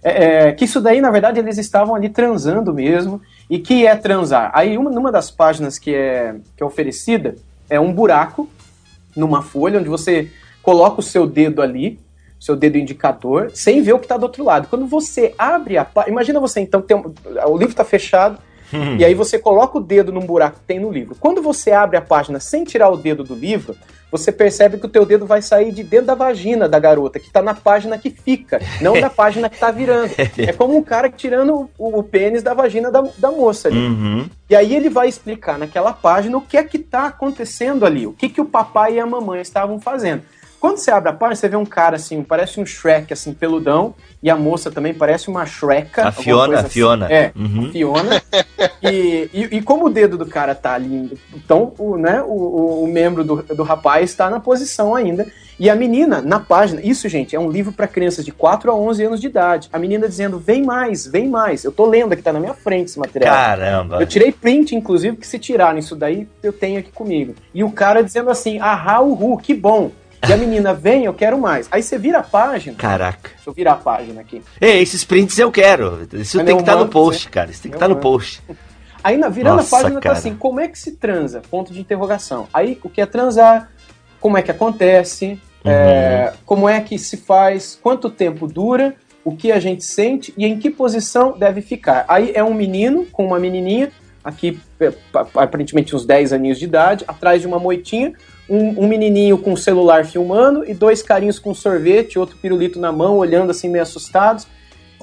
[0.02, 3.20] É, é, que isso daí, na verdade, eles estavam ali transando mesmo.
[3.48, 4.50] E que é transar?
[4.52, 7.36] Aí, uma, numa das páginas que é, que é oferecida,
[7.70, 8.48] é um buraco
[9.16, 10.30] numa folha onde você
[10.62, 11.98] coloca o seu dedo ali,
[12.38, 14.68] seu dedo indicador, sem ver o que está do outro lado.
[14.68, 16.12] Quando você abre a página.
[16.12, 17.12] Imagina você, então, tem um-
[17.46, 18.38] o livro está fechado,
[18.98, 21.14] e aí você coloca o dedo num buraco que tem no livro.
[21.20, 23.76] Quando você abre a página sem tirar o dedo do livro,
[24.10, 27.30] você percebe que o teu dedo vai sair de dentro da vagina da garota, que
[27.30, 30.10] tá na página que fica, não da página que tá virando.
[30.38, 33.78] É como um cara tirando o, o pênis da vagina da, da moça ali.
[33.78, 34.26] Uhum.
[34.48, 38.12] E aí ele vai explicar naquela página o que é que tá acontecendo ali, o
[38.12, 40.22] que que o papai e a mamãe estavam fazendo.
[40.62, 43.96] Quando você abre a página, você vê um cara assim, parece um Shrek, assim, peludão,
[44.22, 46.06] e a moça também parece uma Shreka.
[46.06, 47.06] A Fiona, a Fiona.
[47.06, 47.14] Assim.
[47.14, 47.72] É, Uhum.
[47.72, 48.22] Fiona.
[48.80, 52.84] E, e, e como o dedo do cara tá ali, então o, né, o, o,
[52.84, 55.26] o membro do, do rapaz está na posição ainda.
[55.58, 58.74] E a menina, na página, isso, gente, é um livro para crianças de 4 a
[58.74, 59.68] 11 anos de idade.
[59.72, 61.64] A menina dizendo, vem mais, vem mais.
[61.64, 63.34] Eu tô lendo aqui, tá na minha frente esse material.
[63.34, 64.00] Caramba.
[64.00, 67.34] Eu tirei print, inclusive, que se tiraram isso daí, eu tenho aqui comigo.
[67.52, 69.90] E o cara dizendo assim, ahá, uhu, que bom.
[70.28, 71.68] E a menina, vem, eu quero mais.
[71.70, 72.76] Aí você vira a página.
[72.76, 73.30] Caraca.
[73.34, 74.40] Deixa eu virar a página aqui.
[74.60, 76.06] Ei, esses prints eu quero.
[76.12, 77.30] Isso tem que estar no mando post, você.
[77.30, 77.50] cara.
[77.50, 78.02] Isso tem que estar no mando.
[78.06, 78.40] post.
[79.02, 80.14] Aí na virando Nossa, a página cara.
[80.14, 81.42] tá assim, como é que se transa?
[81.50, 82.46] Ponto de interrogação.
[82.54, 83.68] Aí o que é transar?
[84.20, 85.40] Como é que acontece?
[85.64, 85.70] Uhum.
[85.72, 87.76] É, como é que se faz?
[87.82, 88.94] Quanto tempo dura?
[89.24, 92.04] O que a gente sente e em que posição deve ficar?
[92.06, 93.90] Aí é um menino com uma menininha,
[94.22, 98.12] aqui é, pa- aparentemente uns 10 aninhos de idade, atrás de uma moitinha,
[98.52, 102.92] um, um menininho com o celular filmando e dois carinhos com sorvete, outro pirulito na
[102.92, 104.46] mão, olhando assim meio assustados,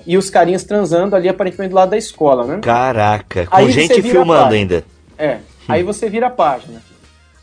[0.06, 2.60] e os carinhas transando ali aparentemente do lado da escola, né?
[2.62, 4.84] Caraca, com Aí gente filmando ainda.
[5.18, 5.40] É.
[5.68, 6.82] Aí você vira a página.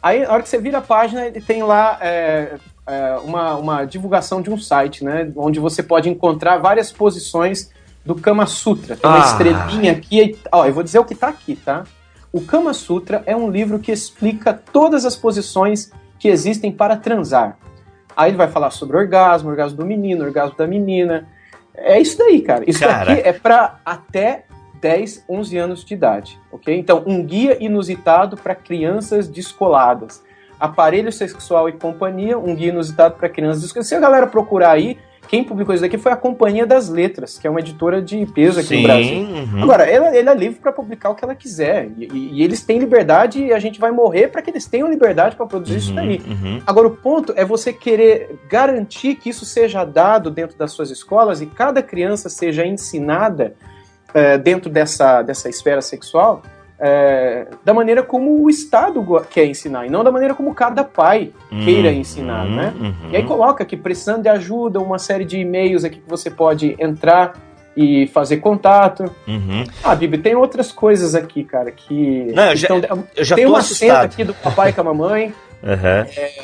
[0.01, 2.55] Aí, na hora que você vira a página, ele tem lá é,
[2.87, 5.31] é, uma, uma divulgação de um site, né?
[5.35, 7.71] Onde você pode encontrar várias posições
[8.05, 8.97] do Kama Sutra.
[8.97, 9.27] Tem uma Ah.
[9.27, 10.39] estrelinha aqui.
[10.53, 11.85] Ó, eu vou dizer o que tá aqui, tá?
[12.37, 17.57] O Kama Sutra é um livro que explica todas as posições que existem para transar.
[18.15, 21.27] Aí ele vai falar sobre orgasmo, orgasmo do menino, orgasmo da menina.
[21.75, 22.63] É isso daí, cara.
[22.67, 24.45] Isso aqui é para até
[24.83, 26.79] 10, 11 anos de idade, ok?
[26.79, 30.23] Então, um guia inusitado para crianças descoladas.
[30.61, 33.89] Aparelho sexual e companhia, um guia inusitado para crianças descoladas.
[33.89, 37.47] Se a galera procurar aí, quem publicou isso daqui foi a Companhia das Letras, que
[37.47, 39.19] é uma editora de peso aqui no Brasil.
[39.19, 39.63] uhum.
[39.63, 41.89] Agora, ela, ele é livre para publicar o que ela quiser.
[41.99, 44.89] E, e- e eles têm liberdade e a gente vai morrer para que eles tenham
[44.89, 46.21] liberdade para produzir isso daí.
[46.27, 46.61] Uhum.
[46.67, 51.41] Agora, o ponto é você querer garantir que isso seja dado dentro das suas escolas
[51.41, 53.55] e cada criança seja ensinada
[54.15, 56.43] eh, dentro dessa, dessa esfera sexual
[56.79, 61.31] eh, da maneira como o Estado quer ensinar e não da maneira como cada pai
[61.65, 61.95] queira Uhum.
[61.95, 62.73] ensinar, né?
[62.79, 63.11] Uhum.
[63.13, 66.77] E aí coloca aqui, precisando de ajuda, uma série de e-mails aqui que você pode
[66.79, 67.33] entrar
[67.77, 69.05] e fazer contato.
[69.29, 69.65] Uhum.
[69.85, 72.33] Ah, Bibi, tem outras coisas aqui, cara, que...
[72.35, 74.05] Não, eu já- estão- Eu já tem uma cena assustado.
[74.13, 75.35] aqui do papai com a mamãe,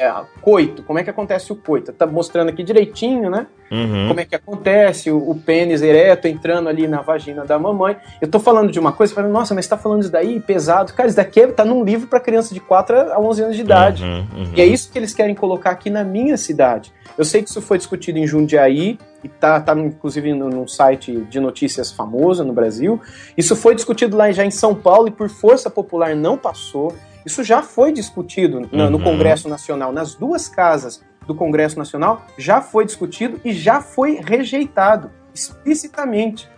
[0.01, 1.93] É, coito, como é que acontece o coito?
[1.93, 3.47] Tá mostrando aqui direitinho, né?
[3.71, 4.09] Uhum.
[4.09, 7.97] Como é que acontece o, o pênis ereto entrando ali na vagina da mamãe.
[8.21, 10.93] Eu tô falando de uma coisa, falando, nossa, mas você tá falando isso daí, pesado.
[10.93, 13.63] Cara, isso daqui é- tá num livro para criança de 4 a 11 anos de
[13.63, 14.05] idade.
[14.05, 14.53] Uhum, uhum.
[14.55, 16.93] E é isso que eles querem colocar aqui na minha cidade.
[17.17, 21.13] Eu sei que isso foi discutido em Jundiaí, e tá, tá inclusive no- num site
[21.31, 23.01] de notícias famoso no Brasil.
[23.39, 26.93] Isso foi discutido lá já em São Paulo e por força popular não passou.
[27.25, 29.05] Isso já foi discutido na- no Uhum.
[29.05, 35.11] Congresso Nacional, nas duas casas do Congresso Nacional, já foi discutido e já foi rejeitado
[35.33, 36.49] explicitamente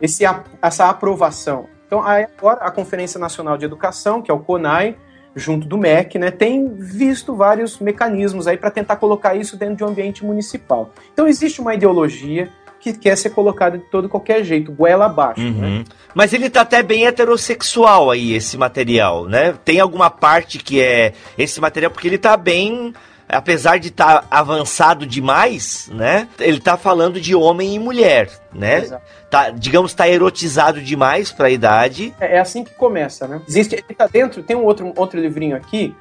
[0.00, 0.24] esse,
[0.62, 1.66] essa aprovação.
[1.86, 4.96] Então, agora a Conferência Nacional de Educação, que é o CONAI,
[5.36, 9.84] junto do MEC, né, tem visto vários mecanismos aí para tentar colocar isso dentro de
[9.84, 10.90] um ambiente municipal.
[11.12, 12.48] Então existe uma ideologia
[12.84, 15.66] que quer ser colocada de todo qualquer jeito, goela abaixo, né?
[15.66, 15.84] Uhum.
[16.14, 19.54] Mas ele tá até bem heterossexual aí, esse material, né?
[19.64, 22.92] Tem alguma parte que é esse material, porque ele tá bem.
[23.26, 26.28] Apesar de estar avançado demais, né?
[26.38, 28.80] Ele tá falando de homem e mulher, né?
[28.80, 29.02] Exato.
[29.30, 32.14] Tá, digamos, tá erotizado demais pra idade.
[32.20, 33.40] É, é assim que começa, né?
[33.48, 35.96] Existe, ele tá dentro, tem um outro, outro livrinho aqui,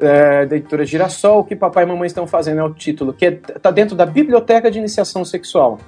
[0.00, 3.26] é, da editora Girassol, o que papai e mamãe estão fazendo, é o título, que
[3.26, 5.78] é, tá dentro da Biblioteca de Iniciação Sexual.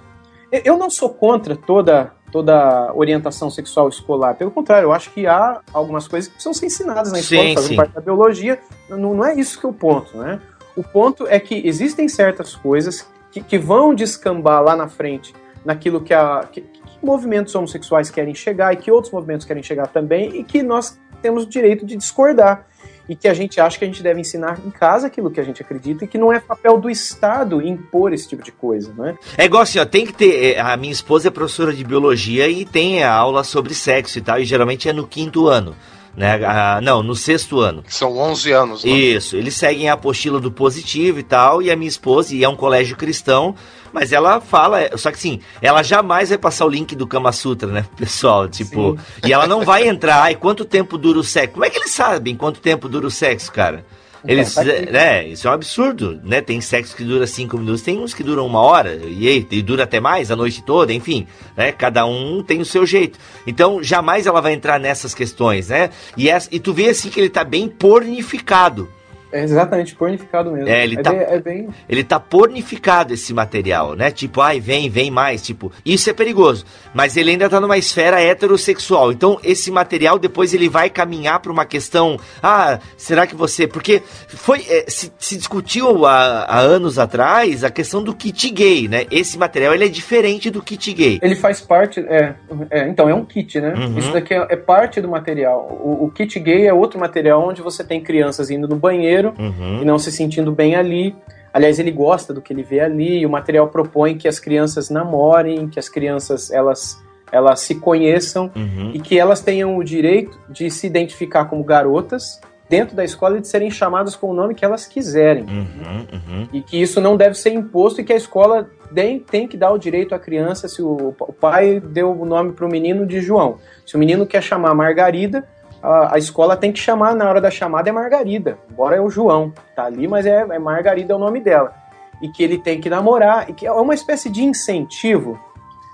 [0.52, 5.60] Eu- não sou contra toda, toda orientação sexual escolar, pelo contrário, eu acho que há
[5.72, 7.76] algumas coisas que precisam ser ensinadas na escola, Sim, fazem sim.
[7.76, 8.58] parte da biologia,
[8.88, 10.40] não, não é isso que é o ponto, né?
[10.76, 15.34] O ponto é que existem certas coisas que, que vão descambar lá na frente
[15.64, 19.86] naquilo que, a, que, que movimentos homossexuais querem chegar e que outros movimentos querem chegar
[19.88, 22.66] também e que nós temos o direito de discordar
[23.08, 25.44] e que a gente acha que a gente deve ensinar em casa aquilo que a
[25.44, 29.16] gente acredita e que não é papel do Estado impor esse tipo de coisa, né?
[29.36, 30.54] É igual assim, ó, tem que ter.
[30.56, 34.22] é, A minha esposa é professora de biologia e tem a aula sobre sexo e
[34.22, 35.74] tal, e geralmente é no quinto ano.
[36.16, 36.44] Né?
[36.44, 37.84] Ah, não, no sexto ano.
[37.86, 38.90] São 11 anos, né?
[38.90, 42.48] Isso, eles seguem a apostila do positivo e tal, e a minha esposa, e é
[42.48, 43.54] um colégio cristão,
[43.92, 47.32] mas ela fala, é, só que assim, ela jamais vai passar o link do Kama
[47.32, 48.48] Sutra, né, pessoal?
[48.48, 51.52] Tipo, e ela não vai entrar, ai, quanto tempo dura o sexo?
[51.54, 53.84] Como é que eles sabem quanto tempo dura o sexo, cara?
[54.22, 54.90] Eles, Então, tá aqui.
[54.92, 56.42] né, isso é um absurdo, né?
[56.42, 59.84] Tem sexo que dura cinco minutos, tem uns que duram uma hora, e, e dura
[59.84, 61.26] até mais, a noite toda, enfim,
[61.56, 61.72] né?
[61.72, 63.18] Cada um tem o seu jeito.
[63.46, 65.88] Então, jamais ela vai entrar nessas questões, né?
[66.18, 68.90] E, essa- e tu vê assim que ele tá bem pornificado.
[69.32, 70.68] É exatamente pornificado mesmo.
[70.68, 74.10] É, ele tá- bem, é bem- Ele tá pornificado esse material, né?
[74.10, 76.64] Tipo, ai, vem, vem mais, tipo, isso é perigoso.
[76.92, 79.12] Mas ele ainda tá numa esfera heterossexual.
[79.12, 84.02] Então, esse material depois ele vai caminhar para uma questão, ah, será que você, porque
[84.28, 89.06] foi é, se, se discutiu há, há anos atrás a questão do kit gay, né?
[89.10, 91.18] Esse material ele é diferente do kit gay.
[91.22, 92.00] Ele faz parte.
[92.00, 92.34] É,
[92.70, 93.74] é, então, é um kit, né?
[93.74, 93.98] Uhum.
[93.98, 95.78] Isso daqui é, é parte do material.
[95.82, 99.82] O, o kit gay é outro material onde você tem crianças indo no banheiro Uhum.
[99.82, 101.14] e não se sentindo bem ali.
[101.52, 104.88] Aliás, ele gosta do que ele vê ali, e o material propõe que as crianças
[104.88, 106.98] namorem, que as crianças elas
[107.32, 108.90] elas se conheçam Uhum.
[108.92, 113.40] e que elas tenham o direito de se identificar como garotas dentro da escola e
[113.40, 115.44] de serem chamadas com o nome que elas quiserem.
[115.44, 116.48] Uhum, uhum.
[116.52, 119.72] E que isso não deve ser imposto e que a escola tem, tem que dar
[119.72, 123.20] o direito à criança, se o, o pai deu o nome para o menino de
[123.20, 123.58] João.
[123.84, 125.46] Se o menino quer chamar Margarida,
[125.82, 129.10] a, a escola tem que chamar, na hora da chamada é Margarida, embora é o
[129.10, 131.74] João, tá ali, mas é, é Margarida é o nome dela.
[132.22, 135.38] E que ele tem que namorar, e que é uma espécie de incentivo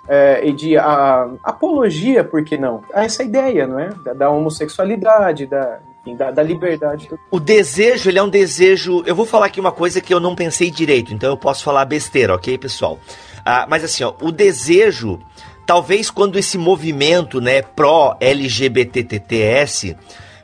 [0.08, 2.82] é, e de a- apologia, por que não?
[2.92, 3.90] A essa ideia, não é?
[4.04, 5.78] Da, da homossexualidade, da,
[6.16, 7.08] da, da liberdade.
[7.30, 9.02] O desejo, ele é um desejo.
[9.06, 11.84] Eu vou falar aqui uma coisa que eu não pensei direito, então eu posso falar
[11.84, 12.98] besteira, ok, pessoal?
[13.44, 15.20] Ah, mas assim, ó, o desejo,
[15.66, 19.96] talvez quando esse movimento, né, pró-LGBTTS,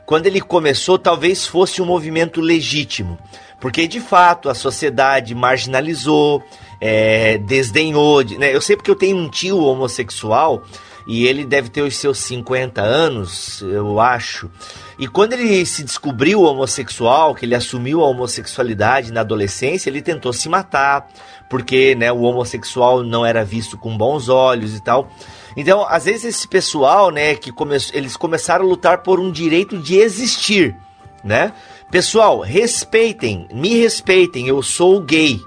[0.05, 3.17] quando ele começou, talvez fosse um movimento legítimo.
[3.59, 6.43] Porque de fato a sociedade marginalizou,
[6.81, 8.21] é, desdenhou.
[8.23, 8.53] de- né?
[8.53, 10.63] Eu sei porque eu tenho um tio homossexual
[11.07, 14.51] e ele deve ter os seus 50 anos, eu acho.
[14.97, 20.31] E quando ele se descobriu homossexual, que ele assumiu a homossexualidade na adolescência, ele tentou
[20.31, 21.07] se matar,
[21.49, 25.09] porque né, o homossexual não era visto com bons olhos e tal.
[25.57, 29.77] Então, às vezes esse pessoal, né, que come eles começaram a lutar por um direito
[29.77, 30.75] de existir,
[31.23, 31.53] né?
[31.89, 35.39] Pessoal, respeitem, me respeitem, eu sou gay,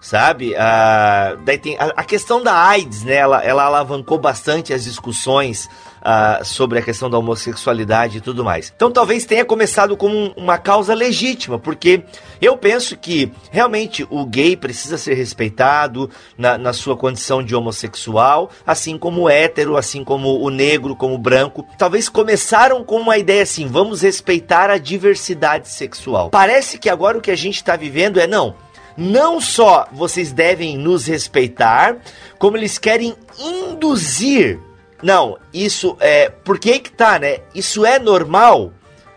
[0.00, 0.54] sabe?
[0.56, 3.14] Ah, daí tem a, a questão da AIDS, né?
[3.14, 5.68] Ela, ela alavancou bastante as discussões
[6.04, 8.72] ah, sobre a questão da homossexualidade e tudo mais.
[8.74, 12.02] Então talvez tenha começado como um- uma causa legítima, porque
[12.40, 18.50] eu penso que realmente o gay precisa ser respeitado na, na sua condição de homossexual,
[18.66, 21.64] assim como o hétero, assim como o negro, como o branco.
[21.78, 26.30] Talvez começaram com uma ideia assim: vamos respeitar a diversidade sexual.
[26.30, 28.54] Parece que agora o que a gente está vivendo é não.
[28.96, 31.96] Não só vocês devem nos respeitar,
[32.38, 34.58] como eles querem induzir.
[35.02, 36.28] Não, isso é.
[36.28, 37.40] Por que que tá, né?
[37.54, 38.72] Isso é normal?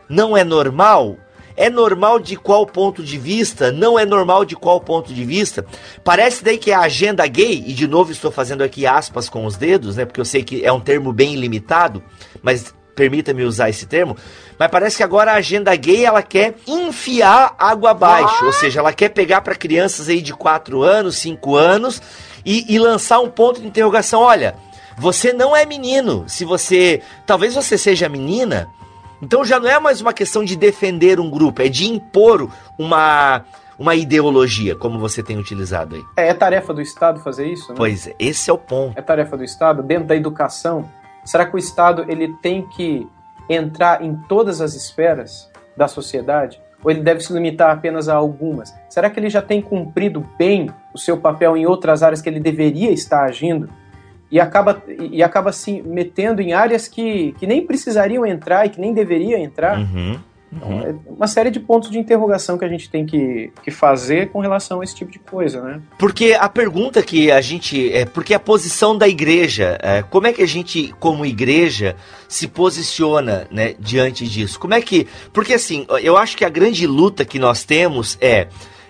[0.09, 1.17] Não é normal?
[1.57, 3.71] É normal de qual ponto de vista?
[3.71, 5.65] Não é normal de qual ponto de vista?
[6.03, 9.55] Parece daí que a agenda gay, e de novo estou fazendo aqui aspas com os
[9.55, 10.05] dedos, né?
[10.05, 12.03] Porque eu sei que é um termo bem limitado,
[12.41, 14.17] mas permita-me usar esse termo.
[14.57, 18.91] Mas parece que agora a agenda gay ela quer enfiar água abaixo, ou seja, ela
[18.91, 22.01] quer pegar para crianças aí de 4 anos, 5 anos
[22.45, 24.21] e, e lançar um ponto de interrogação.
[24.21, 24.55] Olha,
[24.97, 26.25] você não é menino.
[26.27, 27.01] Se você.
[27.25, 28.69] Talvez você seja menina.
[29.21, 33.45] Então já não é mais uma questão de defender um grupo, é de impor uma,
[33.79, 36.03] uma ideologia, como você tem utilizado aí.
[36.17, 37.75] É, é tarefa do Estado fazer isso, né?
[37.77, 38.97] Pois é, esse é o ponto.
[38.97, 40.89] é tarefa do Estado dentro da educação.
[41.23, 43.07] Será que o Estado ele tem que
[43.49, 48.75] entrar em todas as esferas da sociedade ou ele deve se limitar apenas a algumas?
[48.89, 52.39] Será que ele já tem cumprido bem o seu papel em outras áreas que ele
[52.39, 53.69] deveria estar agindo
[54.31, 58.81] e acaba e acaba se metendo em áreas que, que nem precisariam entrar e que
[58.81, 59.79] nem deveria entrar?
[59.79, 60.19] Uhum.
[60.55, 64.29] Então, é uma série de pontos de interrogação que a gente tem que, que fazer
[64.29, 65.81] com relação a esse tipo de coisa, né?
[65.99, 67.91] Porque a pergunta que a gente.
[67.91, 71.95] É, porque a posição da igreja, é, como é que a gente, como igreja,
[72.27, 74.59] se posiciona né, diante disso?
[74.59, 75.07] Como é que.
[75.33, 78.47] Porque assim, eu acho que a grande luta que nós temos é.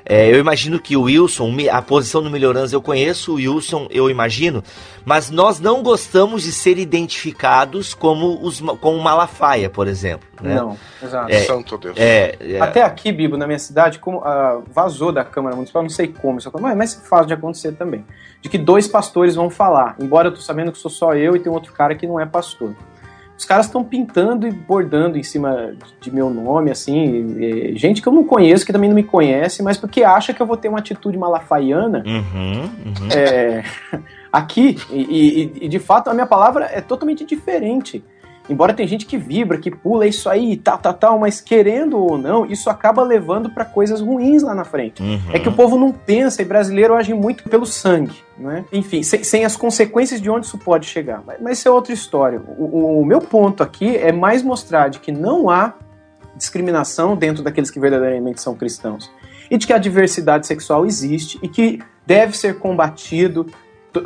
[0.08, 4.08] É, eu imagino que o Wilson, a posição do Melhorança eu conheço, o Wilson eu
[4.08, 4.64] imagino,
[5.03, 10.28] mas nós não gostamos de ser identificados como os como Malafaia, por exemplo.
[10.39, 10.53] Né?
[10.53, 11.34] Não, exato.
[11.39, 11.97] Santo Deus.
[11.97, 15.89] É, é, Até aqui, Bibo, na minha cidade, como ah, vazou da Câmara Municipal, não
[15.89, 18.06] sei como, isso aconteceu, mas é fácil de acontecer também.
[18.41, 21.39] De que dois pastores vão falar, embora eu tô sabendo que sou só eu e
[21.39, 22.76] tem outro cara que não é pastor.
[23.38, 27.36] Os caras estão pintando e bordando em cima de meu nome, assim,
[27.75, 30.45] gente que eu não conheço, que também não me conhece, mas porque acha que eu
[30.45, 33.09] vou ter uma atitude malafaiana Uhum, uhum.
[33.13, 33.63] é,
[34.31, 38.03] aqui, e, e- e, de fato a minha palavra é totalmente diferente.
[38.50, 41.98] Embora tem gente que vibra, que pula isso aí e tal, tal, tal, mas querendo
[41.98, 45.02] ou não, isso acaba levando para coisas ruins lá na frente.
[45.02, 45.20] uhum.
[45.34, 48.64] É que o povo não pensa e brasileiro age muito pelo sangue, né?
[48.72, 51.24] Enfim, sem, sem as consequências de onde isso pode chegar.
[51.26, 52.41] Mas, mas isso é outra história.
[52.58, 55.74] O, o meu ponto aqui é mais mostrar de que não há
[56.36, 59.12] discriminação dentro daqueles que verdadeiramente são cristãos.
[59.50, 63.48] E de que a diversidade sexual existe e que deve ser combatido,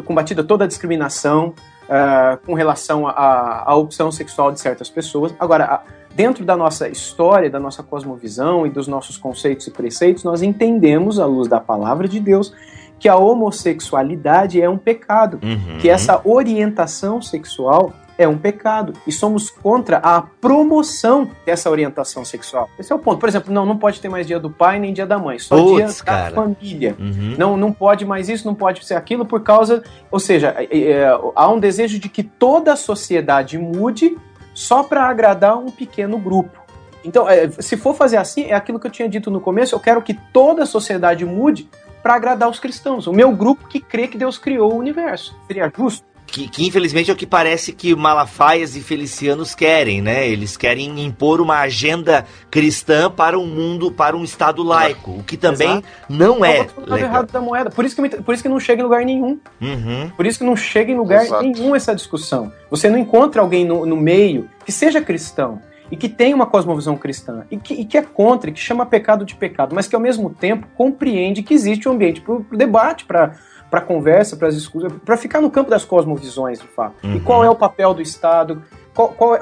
[0.05, 1.53] combatida toda a discriminação
[1.89, 5.33] ah, com relação à à opção sexual de certas pessoas.
[5.39, 5.81] Agora, a-
[6.15, 11.19] dentro da nossa história, da nossa cosmovisão e dos nossos conceitos e preceitos, nós entendemos,
[11.19, 12.53] à luz da palavra de Deus,
[12.99, 15.77] que a homossexualidade é um pecado, Uhum.
[15.79, 18.93] que essa orientação sexual é um pecado.
[19.07, 22.69] E somos contra a promoção dessa orientação sexual.
[22.77, 23.17] Esse é o ponto.
[23.17, 25.55] Por exemplo, não, não pode ter mais dia do pai nem dia da mãe, só
[25.55, 26.35] Puts, dia da cara.
[26.35, 26.95] família.
[26.99, 27.35] Uhum.
[27.37, 29.81] Não, não pode mais isso, não pode ser aquilo, por causa.
[30.11, 34.17] Ou seja, é, é, há um desejo de que toda a sociedade mude
[34.53, 36.59] só para agradar um pequeno grupo.
[37.05, 39.79] Então, é, se for fazer assim, é aquilo que eu tinha dito no começo, eu
[39.79, 41.69] quero que toda a sociedade mude
[42.03, 45.37] para agradar os cristãos, o meu grupo que crê que Deus criou o universo.
[45.47, 46.08] Seria justo?
[46.31, 50.27] Que, que, infelizmente é o que parece que Malafaias e Felicianos querem, né?
[50.27, 55.35] Eles querem impor uma agenda cristã para um mundo, para um Estado laico, o que
[55.37, 55.87] também Exato.
[56.09, 57.09] não é o lado legal.
[57.09, 57.69] errado da moeda.
[57.69, 59.39] Por isso, que, por isso que não chega em lugar nenhum.
[59.59, 60.09] Uhum.
[60.15, 61.43] Por isso que não chega em lugar Exato.
[61.43, 62.51] nenhum essa discussão.
[62.69, 65.61] Você não encontra alguém no, no meio que seja cristão
[65.91, 68.85] e que tenha uma cosmovisão cristã e que, e que é contra, e que chama
[68.85, 72.45] pecado de pecado, mas que ao mesmo tempo compreende que existe um ambiente para o
[72.51, 73.33] debate, para
[73.69, 76.95] para conversa, para as discussões, para ficar no campo das cosmovisões, de fato.
[77.03, 77.19] E Uhum.
[77.19, 78.63] qual é o papel do Estado?
[78.95, 79.41] Qual, qual é-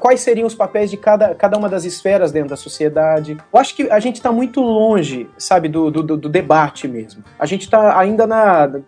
[0.00, 3.36] quais seriam os papéis de cada, cada uma das esferas dentro da sociedade?
[3.52, 7.22] Eu acho que a gente está muito longe, sabe, do, do- do debate mesmo.
[7.38, 8.80] A gente está ainda na.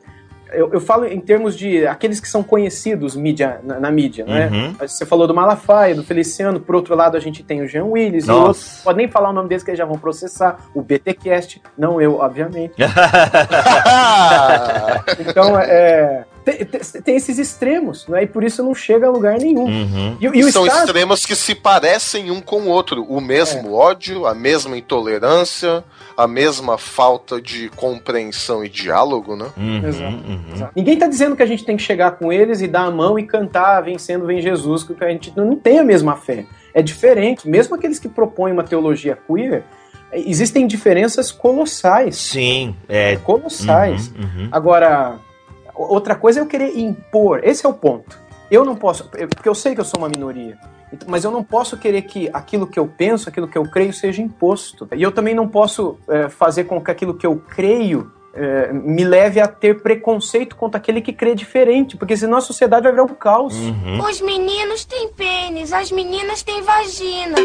[0.53, 4.49] Eu, eu falo em termos de aqueles que são conhecidos mídia, na, na mídia, né?
[4.49, 4.75] Uhum.
[4.81, 8.25] Você falou do Malafaia, do Feliciano, por outro lado a gente tem o Jean Willis,
[8.25, 8.83] e Nossa.
[8.83, 12.17] pode nem falar o nome deles que eles já vão processar, o BTcast, não eu,
[12.19, 12.75] obviamente.
[15.19, 16.65] Então, é, tem,
[17.03, 18.25] tem- esses extremos, né?
[18.25, 19.65] E por isso não chega a lugar nenhum.
[19.65, 20.17] Uhum.
[20.21, 23.05] E, e o São Estado, extremos que se parecem um com o outro.
[23.05, 25.83] O mesmo ódio, a mesma intolerância,
[26.17, 29.47] a mesma falta de compreensão e diálogo, né?
[29.57, 30.41] Uhum, Exato, uhum.
[30.55, 30.73] Exato.
[30.77, 33.19] Ninguém tá dizendo que a gente tem que chegar com eles e dar a mão
[33.19, 36.45] e cantar Vencendo Vem Jesus, porque a gente não tem a mesma fé.
[36.73, 37.49] É diferente.
[37.49, 39.65] Mesmo aqueles que propõem uma teologia queer,
[40.13, 42.17] é, existem diferenças colossais.
[42.17, 43.17] Sim, é.
[43.17, 44.09] Colossais.
[44.09, 44.49] Uhum, uhum.
[44.53, 45.19] Agora,
[45.75, 47.41] outra coisa é eu querer impor.
[47.43, 48.19] Esse é o ponto.
[48.51, 50.59] Eu não posso, porque eu sei que eu sou uma minoria,
[50.93, 53.93] Então, mas eu não posso querer que aquilo que eu penso, aquilo que eu creio
[53.93, 54.87] seja imposto.
[54.95, 59.05] E eu também não posso é, fazer com que aquilo que eu creio é, me
[59.05, 63.05] leve a ter preconceito contra aquele que crê diferente, porque senão a sociedade vai virar
[63.05, 63.55] um caos.
[63.55, 64.01] Uhum.
[64.01, 67.37] Os meninos têm pênis, as meninas têm vagina.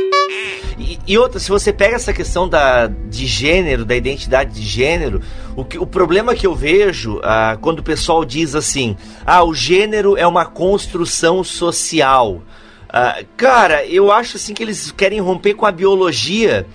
[0.77, 5.21] E, e outra, se você pega essa questão da, de gênero, da identidade de gênero,
[5.55, 9.53] o, que, o problema que eu vejo ah, quando o pessoal diz assim: ah, o
[9.53, 12.41] gênero é uma construção social.
[12.89, 16.65] Ah, cara, eu acho assim que eles querem romper com a biologia.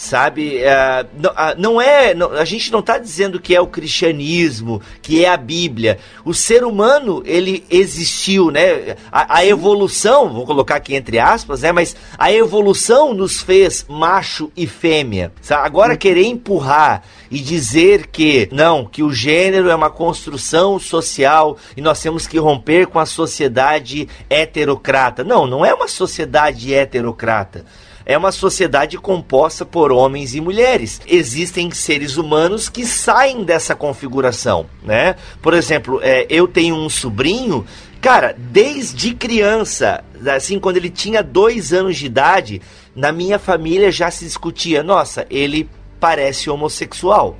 [0.00, 2.14] Sabe, Ah, não, ah, não é.
[2.14, 5.98] não- a gente não está dizendo que é o cristianismo, que é a Bíblia.
[6.24, 8.94] O ser humano, ele existiu, né?
[9.10, 11.72] A, a evolução, vou colocar aqui entre aspas, né?
[11.72, 15.32] Mas a evolução nos fez macho e fêmea.
[15.42, 15.66] sabe?
[15.66, 21.80] Agora querer empurrar e dizer que não, que o gênero é uma construção social e
[21.80, 25.24] nós temos que romper com a sociedade heterocrata.
[25.24, 27.64] Não, não é uma sociedade heterocrata
[28.08, 30.98] é uma sociedade composta por homens e mulheres.
[31.06, 35.14] Existem seres humanos que saem dessa configuração, né?
[35.42, 37.66] Por exemplo, é, eu tenho um sobrinho,
[38.00, 40.02] cara, desde criança,
[40.34, 42.62] assim, quando ele tinha dois anos de idade,
[42.96, 45.68] na minha família já se discutia, nossa, ele
[46.00, 47.36] parece homossexual.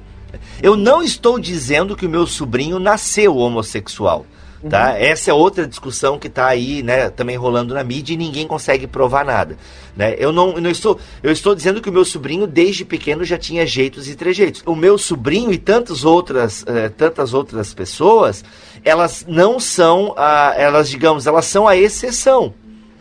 [0.63, 4.27] Eu não estou dizendo que o meu sobrinho nasceu homossexual.
[4.69, 4.99] Tá?
[4.99, 8.89] Essa é outra discussão que está aí, né, também rolando na mídia e ninguém consegue
[8.89, 9.57] provar nada,
[9.97, 10.17] né?
[10.19, 13.39] Eu não, eu não estou, eu estou dizendo que o meu sobrinho desde pequeno já
[13.39, 14.65] tinha jeitos e trejeitos.
[14.67, 18.45] O meu sobrinho e tantas outras, eh, tantas outras pessoas,
[18.85, 22.53] elas não são, a, elas digamos, elas são a exceção.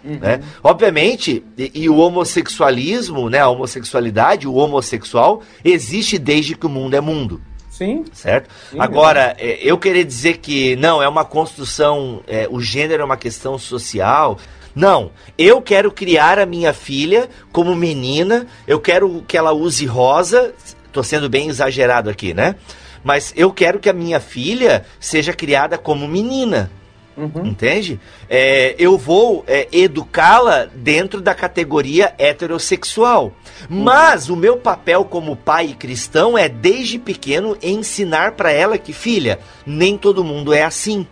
[0.03, 0.41] Né?
[0.63, 6.93] Obviamente, e, e o homossexualismo, né, a homossexualidade, o homossexual, existe desde que o mundo
[6.93, 7.41] é mundo
[7.77, 8.05] Sim.
[8.11, 8.49] certo?
[8.71, 13.05] Sim, Agora, é, eu querer dizer que não, é uma construção, é, o gênero é
[13.05, 14.39] uma questão social.
[14.73, 20.53] Não, eu quero criar a minha filha como menina, eu quero que ela use rosa,
[20.91, 22.55] tô sendo bem exagerado aqui, né?
[23.03, 26.71] Mas eu quero que a minha filha seja criada como menina.
[27.17, 27.47] Uhum.
[27.47, 27.99] Entende?
[28.29, 33.33] É, eu vou é, educá-la dentro da categoria heterossexual.
[33.67, 39.39] Mas o meu papel como pai cristão é, desde pequeno, ensinar para ela que, filha,
[39.65, 41.07] nem todo mundo é assim.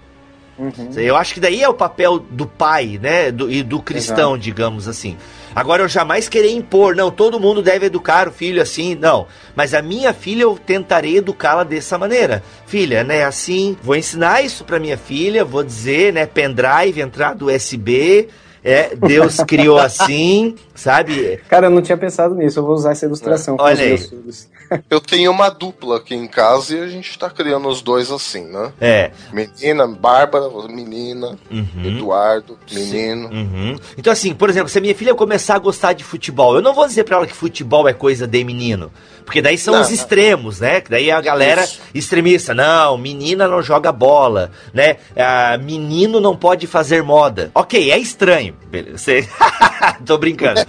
[0.58, 0.92] Uhum.
[0.96, 3.32] Eu acho que daí é o papel do pai, né?
[3.32, 5.18] do- e do cristão, digamos assim.
[5.56, 9.26] Agora, eu jamais querer impor, não, todo mundo deve educar o filho assim, não.
[9.56, 12.44] Mas a minha filha, eu tentarei educá-la dessa maneira.
[12.68, 18.28] Filha, né, assim, vou ensinar isso pra minha filha, vou dizer, né, pendrive, entrada USB,
[18.66, 21.40] É, Deus criou assim, sabe?
[21.48, 23.58] Cara, eu não tinha pensado nisso, eu vou usar essa ilustração.
[23.58, 24.00] com Olha aí.
[24.90, 28.46] Eu tenho uma dupla aqui em casa e a gente tá criando os dois assim,
[28.46, 28.74] né?
[28.82, 29.12] É.
[29.32, 31.38] Menina, Bárbara, menina,
[31.86, 33.30] Eduardo, menino.
[33.30, 33.76] Uhum.
[33.96, 36.74] Então, assim, por exemplo, se a minha filha começar a gostar de futebol, eu não
[36.74, 38.92] vou dizer pra ela que futebol é coisa de menino.
[39.26, 39.96] Porque daí são Não, os não.
[39.96, 40.82] extremos, né?
[40.82, 41.82] Que daí a galera Isso.
[41.94, 42.54] extremista.
[42.54, 44.98] Não, menina não joga bola, né?
[45.18, 47.50] Ah, menino não pode fazer moda.
[47.56, 48.56] Ok, é estranho.
[48.70, 48.98] Beleza.
[49.00, 49.28] Você-
[50.06, 50.62] Tô brincando.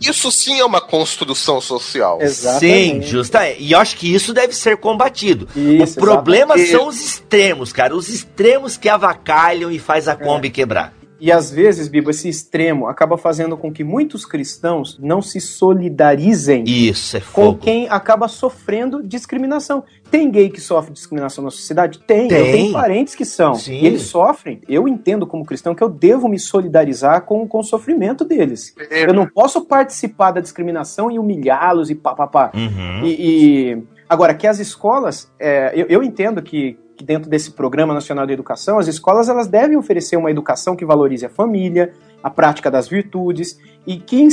[0.00, 2.18] Isso sim é uma construção social.
[2.20, 3.06] Sim, Exatamente.
[3.06, 3.48] justa.
[3.50, 5.48] E eu acho que isso deve ser combatido.
[5.56, 6.70] Isso, o problema exatamente.
[6.70, 7.94] são os extremos, cara.
[7.94, 10.92] Os extremos que avacalham e faz a Kombi quebrar.
[11.20, 16.64] E às vezes, Bibo, esse extremo acaba fazendo com que muitos cristãos não se solidarizem
[16.66, 19.84] Isso, é com quem acaba sofrendo discriminação.
[20.10, 21.98] Tem gay que sofre discriminação na sociedade?
[22.00, 22.28] Tem.
[22.28, 22.38] Tem.
[22.38, 23.54] Eu tenho parentes que são.
[23.54, 23.80] Sim.
[23.80, 24.60] E eles sofrem.
[24.68, 28.74] Eu entendo como cristão que eu devo me solidarizar com, com o sofrimento deles.
[28.90, 32.52] Eu não posso participar da discriminação e humilhá-los e pá, pá, pá.
[32.54, 33.04] Uhum.
[33.04, 37.92] E, e- agora que as escolas, é, eu, eu entendo que, que dentro desse programa
[37.92, 41.92] nacional de educação, as escolas elas devem oferecer uma educação que valorize a família,
[42.22, 44.26] a prática das virtudes e que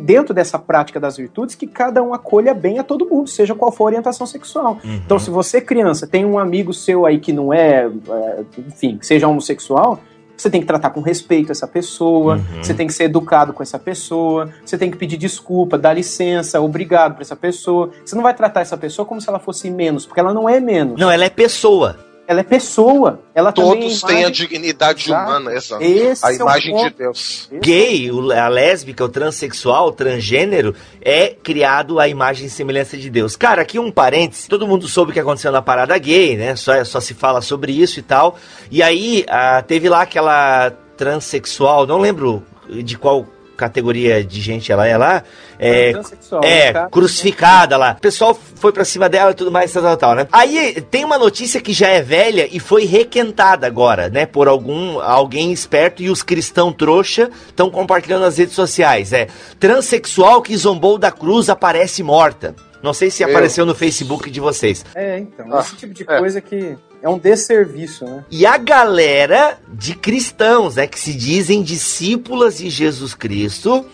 [0.00, 3.70] dentro dessa prática das virtudes que cada um acolha bem a todo mundo, seja qual
[3.70, 4.78] for a orientação sexual.
[4.84, 5.00] Uhum.
[5.04, 9.06] Então, se você criança tem um amigo seu aí que não é, é, enfim, que
[9.06, 10.00] seja homossexual
[10.42, 12.62] você tem que tratar com respeito essa pessoa, Uhum.
[12.62, 16.60] você tem que ser educado com essa pessoa, você tem que pedir desculpa, dar licença,
[16.60, 17.90] obrigado pra essa pessoa.
[18.04, 20.60] Você não vai tratar essa pessoa como se ela fosse menos, porque ela não é
[20.60, 20.98] menos.
[20.98, 21.96] Não, ela é pessoa.
[22.28, 23.22] Ela é pessoa.
[23.34, 25.30] Ela Todos é têm a dignidade Exato.
[25.30, 25.82] humana, exato.
[25.82, 26.98] Esse A é o imagem de ponto.
[26.98, 27.48] Deus.
[27.62, 33.34] Gay, a lésbica, o transexual, o transgênero é criado à imagem e semelhança de Deus.
[33.34, 36.54] Cara, aqui um parênteses, todo mundo soube o que aconteceu na parada gay, né?
[36.54, 38.36] Só, só se fala sobre isso e tal.
[38.70, 43.26] E aí, ah, teve lá aquela transexual, não lembro de qual
[43.58, 45.22] categoria de gente ela é lá.
[45.58, 46.88] É, Transexual, é, tá?
[46.88, 47.96] crucificada lá.
[47.98, 50.28] O pessoal foi pra cima dela e tudo mais, tal, tal, tal, né?
[50.32, 54.24] Aí tem uma notícia que já é velha e foi requentada agora, né?
[54.24, 59.12] Por algum alguém esperto e os cristãos trouxa estão compartilhando nas redes sociais.
[59.12, 59.26] É,
[59.58, 62.54] transexual que zombou da cruz aparece morta.
[62.82, 64.84] Não sei se Meu apareceu no Facebook de vocês.
[64.94, 66.18] É, então, Ah, esse tipo de é.
[66.18, 68.24] coisa que é um desserviço, né?
[68.30, 73.84] E a galera de cristãos, né, que se dizem discípulas de Jesus Cristo,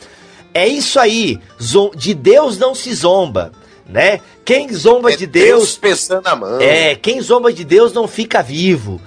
[0.52, 1.38] é isso aí.
[1.62, 3.52] Zom- De Deus não se zomba,
[3.88, 4.20] né?
[4.44, 6.60] Quem zomba É de Deus pesando a mão.
[6.60, 9.00] É, quem zomba de Deus não fica vivo.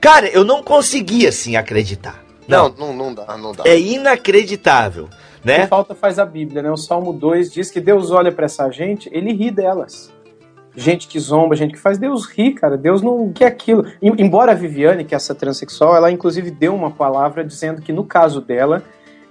[0.00, 2.22] Cara, eu não consegui assim acreditar.
[2.46, 3.64] Não, Não, não, não dá, não dá.
[3.66, 5.08] é inacreditável,
[5.52, 5.66] Que né?
[5.66, 6.70] falta faz a Bíblia, né?
[6.70, 10.12] O Salmo 2 diz que Deus olha pra essa gente, ele ri delas.
[10.76, 12.76] Gente que zomba, gente que faz, Deus ri, cara.
[12.76, 13.84] Deus não quer aquilo.
[14.02, 17.92] Em- Embora a Viviane, que é essa transexual, ela inclusive deu uma palavra dizendo que
[17.92, 18.82] no caso dela,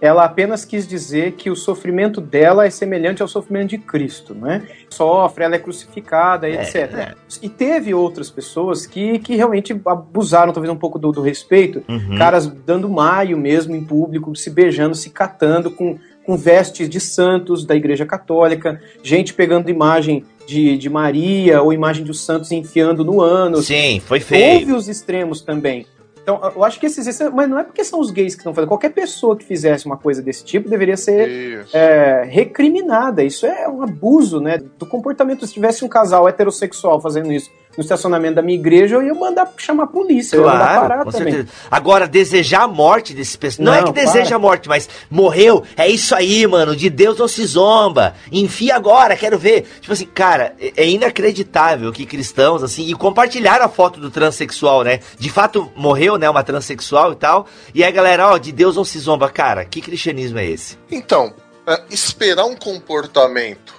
[0.04, 4.62] ela apenas quis dizer que o sofrimento dela é semelhante ao sofrimento de Cristo, né?
[4.90, 7.16] Sofre, ela é crucificada, etc.
[7.42, 12.18] E teve outras pessoas que, que realmente abusaram, talvez, um pouco do, do respeito, Uhum.
[12.18, 17.66] caras dando maio mesmo em público, se beijando, se catando com, com vestes de santos
[17.66, 23.22] da Igreja Católica, gente pegando imagem de, de Maria ou imagem dos santos enfiando no
[23.22, 23.68] ânus.
[23.68, 24.60] Sim, foi feio.
[24.60, 25.86] Houve os extremos também.
[26.24, 28.70] Então, eu acho que esses mas não é porque são os gays que estão fazendo.
[28.70, 33.22] Qualquer pessoa que fizesse uma coisa desse tipo deveria ser é, recriminada.
[33.22, 34.58] Isso é um abuso, né?
[34.58, 35.46] Do comportamento.
[35.46, 39.52] Se tivesse um casal heterossexual fazendo isso no estacionamento da minha igreja, eu ia mandar
[39.58, 40.36] chamar a polícia.
[40.36, 41.34] eu ia mandar Claro, parar com também.
[41.34, 41.54] certeza.
[41.72, 43.66] Agora, desejar a morte desse pessoal.
[43.66, 44.36] Não, é Não, que deseja para.
[44.36, 45.64] a morte, mas morreu.
[45.76, 46.76] É isso aí, mano.
[46.76, 48.14] De Deus não se zomba.
[48.32, 49.66] Enfia agora, quero ver.
[49.82, 54.84] Tipo assim, cara, é é inacreditável que cristãos, assim, e compartilharam a foto do transexual,
[54.84, 55.00] né?
[55.18, 56.30] De fato, morreu, né?
[56.30, 57.48] Uma transexual e tal.
[57.74, 59.30] E aí, galera, ó, de Deus não se zomba.
[59.30, 60.78] Cara, que cristianismo é esse?
[60.92, 61.34] Então,
[61.66, 63.74] é, esperar um comportamento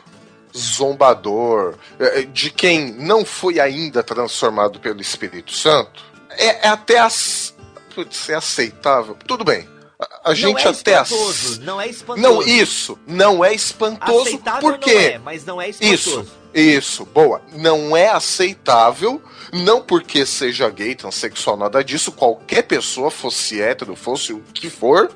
[0.57, 7.55] zombador é, de quem não foi ainda transformado pelo Espírito Santo é, é até as,
[7.95, 9.17] putz, é aceitável.
[9.27, 9.69] Tudo bem.
[9.99, 12.23] A, a gente é até espantoso, ace- não é espantoso.
[12.29, 15.95] Não, isso não é espantoso Aceitável por não é, mas não é espantoso.
[15.95, 17.41] Isso, isso, boa.
[17.53, 22.11] Não é aceitável, não porque seja gay, transexual, nada disso.
[22.11, 25.11] Qualquer pessoa, fosse hétero, fosse o que for,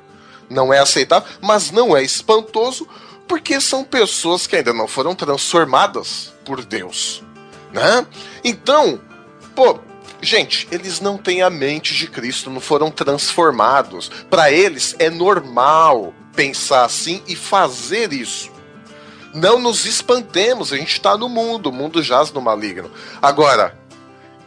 [0.49, 2.87] não é aceitável, mas não é espantoso
[3.29, 7.23] porque são pessoas que ainda não foram transformadas por Deus,
[7.71, 8.05] né?
[8.43, 8.99] Então,
[9.55, 9.79] pô,
[10.19, 14.09] gente, eles não têm a mente de Cristo, não foram transformados.
[14.31, 18.51] Para eles é normal pensar assim e fazer isso.
[19.31, 22.89] Não nos espantemos, a gente está no mundo, o mundo jaz no maligno.
[23.21, 23.78] Agora,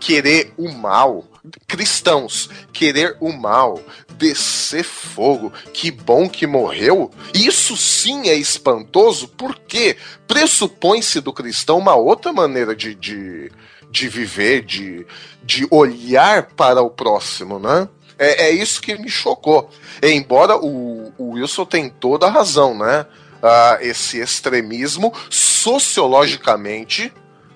[0.03, 1.25] querer o mal,
[1.69, 3.81] cristãos querer o mal,
[4.19, 9.97] descer fogo, que bom que morreu, isso sim é espantoso, porque
[10.27, 13.53] pressupõe-se do cristão uma outra maneira de, de,
[13.93, 15.07] de viver, de,
[15.45, 17.89] de olhar para o próximo, né?
[18.19, 19.71] É, é isso que me chocou.
[20.03, 23.07] Embora o, o Wilson tem toda a razão, né?
[23.41, 27.13] Ah, esse extremismo sociologicamente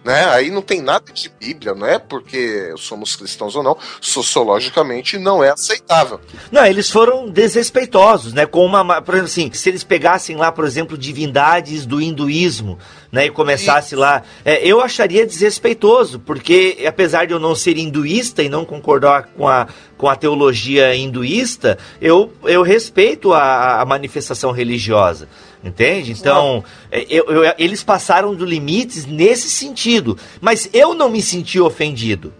[0.06, 0.24] né?
[0.26, 5.42] Aí não tem nada de Bíblia, não é porque somos cristãos ou não, sociologicamente não
[5.42, 6.20] é aceitável.
[6.52, 8.46] Não, eles foram desrespeitosos, né?
[8.46, 12.78] Com uma, por exemplo, assim, se eles pegassem lá, por exemplo, divindades do hinduísmo,
[13.10, 14.00] né, e começasse Isso.
[14.00, 19.30] lá, é, eu acharia desrespeitoso, porque apesar de eu não ser hinduísta e não concordar
[19.36, 25.28] com a, com a teologia hinduísta, eu, eu respeito a, a manifestação religiosa.
[25.64, 26.12] Entende?
[26.12, 30.16] Então, é, eu- eu- eles passaram do limites nesse sentido.
[30.40, 32.32] Mas eu não me senti ofendido.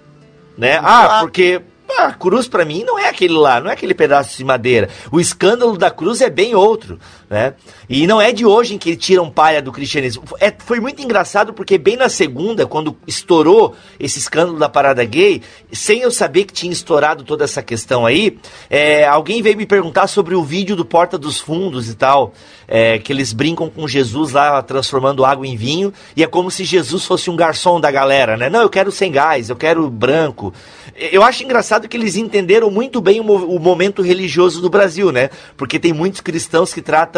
[0.56, 0.78] Né?
[0.82, 1.60] Ah, porque
[1.98, 4.88] a cruz pra mim não é aquele lá, não é aquele pedaço de madeira.
[5.10, 6.98] O escândalo da cruz é bem outro,
[7.28, 7.54] né?
[7.88, 10.22] E não é de hoje em que tiram palha do cristianismo.
[10.40, 15.42] É, foi muito engraçado porque bem na segunda, quando estourou esse escândalo da parada gay,
[15.72, 18.38] sem eu saber que tinha estourado toda essa questão aí,
[18.70, 22.32] é, alguém veio me perguntar sobre o vídeo do Porta dos Fundos e tal,
[22.68, 26.64] é, que eles brincam com Jesus lá transformando água em vinho, e é como se
[26.64, 28.48] Jesus fosse um garçom da galera, né?
[28.48, 30.52] Não, eu quero sem gás, eu quero branco.
[30.94, 35.30] Eu acho engraçado que eles entenderam muito bem o, o momento religioso do Brasil, né?
[35.56, 37.15] Porque tem muitos cristãos que tratam,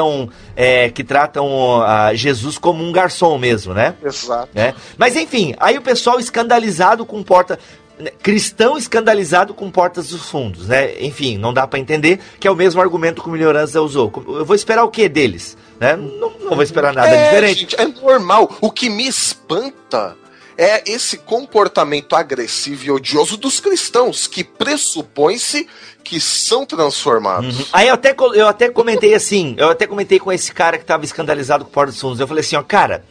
[0.57, 3.95] é, que tratam ah, Jesus como um garçom mesmo, né?
[4.03, 4.49] Exato.
[4.55, 4.75] né?
[4.97, 7.59] Mas enfim, aí o pessoal escandalizado com porta.
[7.99, 11.01] né, Cristão escandalizado com portas dos fundos, né?
[11.01, 14.13] Enfim, não dá pra entender que é o mesmo argumento que o Melhorança usou.
[14.29, 15.57] Eu vou esperar o que deles?
[15.81, 15.97] Né?
[15.97, 17.61] Não, não vou esperar nada é, diferente.
[17.61, 18.57] gente, é normal.
[18.61, 20.17] O que me espanta
[20.59, 25.69] é esse comportamento agressivo e odioso dos cristãos, que pressupõe-se
[26.03, 27.61] que são transformados.
[27.61, 27.67] Uhum.
[27.73, 31.05] Aí eu até, eu até comentei assim, eu até comentei com esse cara que tava
[31.05, 32.19] escandalizado com o Porta dos Fundos.
[32.19, 33.05] Eu falei assim, ó, cara,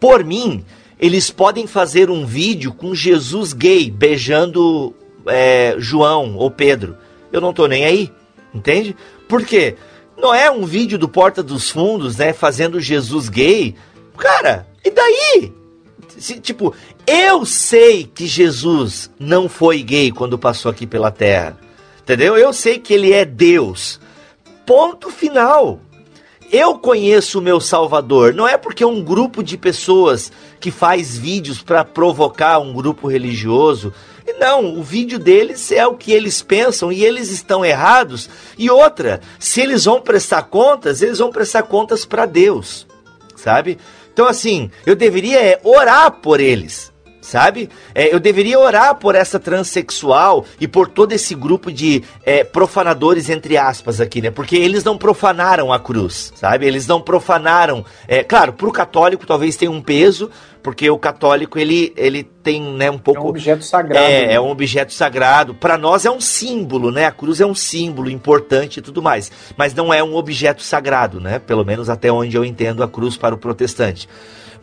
[0.00, 0.64] por mim,
[0.98, 4.94] eles podem fazer um vídeo com Jesus gay beijando
[5.26, 6.96] é, João ou Pedro.
[7.30, 8.10] Eu não tô nem aí,
[8.54, 8.96] entende?
[9.28, 9.76] Por quê?
[10.16, 13.74] Não é um vídeo do Porta dos Fundos, né, fazendo Jesus gay.
[14.16, 15.63] Cara, e daí?
[16.18, 16.74] Se, tipo,
[17.06, 21.58] eu sei que Jesus não foi gay quando passou aqui pela terra.
[22.02, 22.36] Entendeu?
[22.36, 24.00] Eu sei que ele é Deus.
[24.66, 25.80] Ponto final.
[26.52, 28.34] Eu conheço o meu Salvador.
[28.34, 33.92] Não é porque um grupo de pessoas que faz vídeos para provocar um grupo religioso.
[34.38, 38.28] Não, o vídeo deles é o que eles pensam e eles estão errados.
[38.56, 42.86] E outra, se eles vão prestar contas, eles vão prestar contas para Deus,
[43.36, 43.78] sabe?
[44.14, 46.93] Então assim, eu deveria é, orar por eles
[47.24, 47.68] sabe?
[47.94, 53.28] É, eu deveria orar por essa transexual e por todo esse grupo de é, profanadores,
[53.28, 54.30] entre aspas, aqui, né?
[54.30, 56.66] Porque eles não profanaram a cruz, sabe?
[56.66, 57.84] Eles não profanaram.
[58.06, 60.30] É, claro, pro católico talvez tenha um peso,
[60.62, 63.22] porque o católico ele, ele tem né, um É pouco.
[63.22, 64.04] um objeto sagrado.
[64.04, 64.34] É, né?
[64.34, 65.54] é um objeto sagrado.
[65.54, 67.06] Para nós é um símbolo, né?
[67.06, 69.32] A cruz é um símbolo importante e tudo mais.
[69.56, 71.38] Mas não é um objeto sagrado, né?
[71.38, 74.08] Pelo menos até onde eu entendo a cruz para o protestante.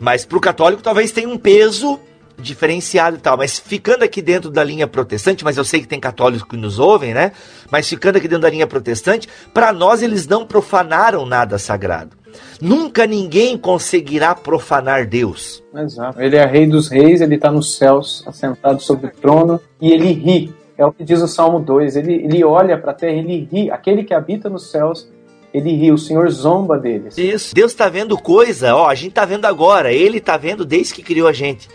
[0.00, 2.00] Mas para o católico talvez tenha um peso
[2.42, 3.36] diferenciado e tal.
[3.36, 6.78] Mas ficando aqui dentro da linha protestante, mas eu sei que tem católicos que nos
[6.78, 7.32] ouvem, né?
[7.70, 12.22] Mas ficando aqui dentro da linha protestante, para nós eles não profanaram nada sagrado.
[12.60, 15.62] Nunca ninguém conseguirá profanar Deus.
[15.74, 16.20] Exato.
[16.20, 20.12] Ele é rei dos reis, ele está nos céus, assentado sobre o trono, e ele
[20.12, 20.54] ri.
[20.76, 21.96] É o que diz o Salmo 2.
[21.96, 23.70] Ele, ele olha para a terra, ele ri.
[23.70, 25.08] Aquele que habita nos céus,
[25.52, 25.92] ele ri.
[25.92, 27.18] O Senhor zomba deles.
[27.18, 27.54] Isso.
[27.54, 31.02] Deus tá vendo coisa, ó, a gente tá vendo agora, ele tá vendo desde que
[31.02, 31.68] criou a gente.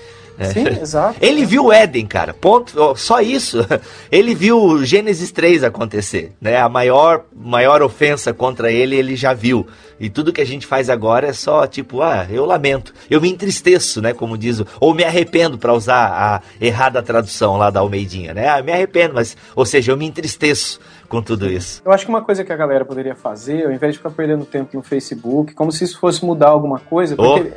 [0.46, 1.18] Sim, exato.
[1.22, 2.34] Ele viu o Éden, cara.
[2.34, 2.80] Ponto.
[2.80, 3.66] ó, Só isso.
[4.12, 6.58] Ele viu Gênesis 3 acontecer, né?
[6.58, 9.68] A maior, maior ofensa contra ele, ele já viu.
[10.00, 12.94] E tudo que a gente faz agora é só tipo, ah, eu lamento.
[13.10, 14.14] Eu me entristeço, né?
[14.14, 14.62] Como diz.
[14.80, 18.48] Ou me arrependo, para usar a errada tradução lá da Almeidinha, né?
[18.48, 19.36] Ah, me arrependo, mas.
[19.56, 21.82] Ou seja, eu me entristeço com tudo isso.
[21.86, 24.46] Eu acho que uma coisa que a galera poderia fazer, ao invés de ficar perdendo
[24.46, 27.54] tempo no Facebook, como se isso fosse mudar alguma coisa, porque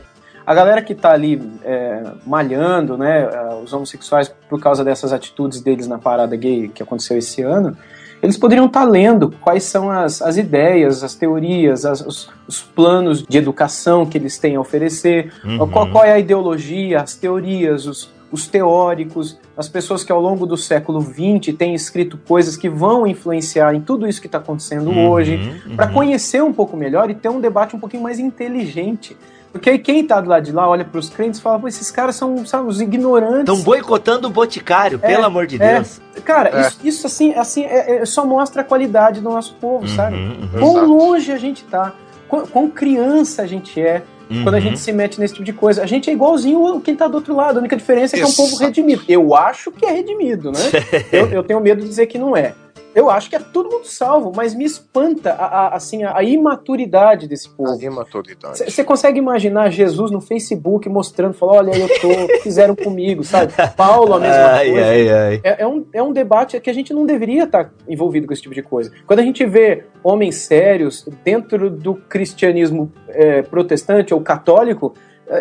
[0.50, 5.60] a galera que tá ali é, malhando, né, eh, os homossexuais, por causa dessas atitudes
[5.60, 7.76] deles na parada gay que aconteceu esse ano,
[8.20, 13.22] eles poderiam estar lendo quais são as, as ideias, as teorias, as- os, os planos
[13.22, 15.68] de educação que eles têm a oferecer, Uhum.
[15.68, 20.46] qual, qual é a ideologia, as teorias, os, os teóricos, as pessoas que ao longo
[20.46, 24.90] do século XX têm escrito coisas que vão influenciar em tudo isso que está acontecendo
[24.90, 25.36] Uhum, hoje,
[25.66, 25.76] uhum.
[25.76, 29.16] para conhecer um pouco melhor e ter um debate um pouquinho mais inteligente.
[29.52, 31.90] Porque aí quem tá do lado de lá olha pros crentes e fala, pô, esses
[31.90, 33.40] caras são, sabe, os ignorantes.
[33.40, 35.74] Estão boicotando o Boticário, pelo amor de é.
[35.74, 36.00] Deus.
[36.24, 36.60] Cara, É.
[36.68, 40.16] isso, isso, assim, assim é- é- só mostra a qualidade do nosso povo, sabe?
[40.16, 40.48] Uhum, uhum.
[40.60, 40.86] Quão Exato.
[40.86, 41.92] longe a gente tá,
[42.28, 44.02] quão, quão criança a gente é
[44.44, 44.60] quando a Uhum.
[44.60, 45.82] gente se mete nesse tipo de coisa.
[45.82, 48.28] A gente é igualzinho quem tá do outro lado, a única diferença é que é
[48.28, 48.62] um povo Exato.
[48.66, 49.02] redimido.
[49.08, 50.60] Eu acho que é redimido, né?
[51.10, 52.54] eu, eu tenho medo de dizer que não é.
[52.94, 56.22] Eu acho que é todo mundo salvo, mas me espanta a, a- assim, a, a
[56.24, 57.78] imaturidade desse povo.
[57.80, 58.70] A imaturidade.
[58.70, 63.52] Você consegue imaginar Jesus no Facebook mostrando, falando, olha, eu tô, fizeram comigo, sabe?
[63.76, 64.86] Paulo, a mesma Ai, coisa.
[64.88, 65.40] ai, ai.
[65.44, 68.42] É, é um, é um debate que a gente não deveria estar envolvido com esse
[68.42, 68.90] tipo de coisa.
[69.06, 74.94] Quando a gente vê homens sérios dentro do cristianismo é, protestante ou católico,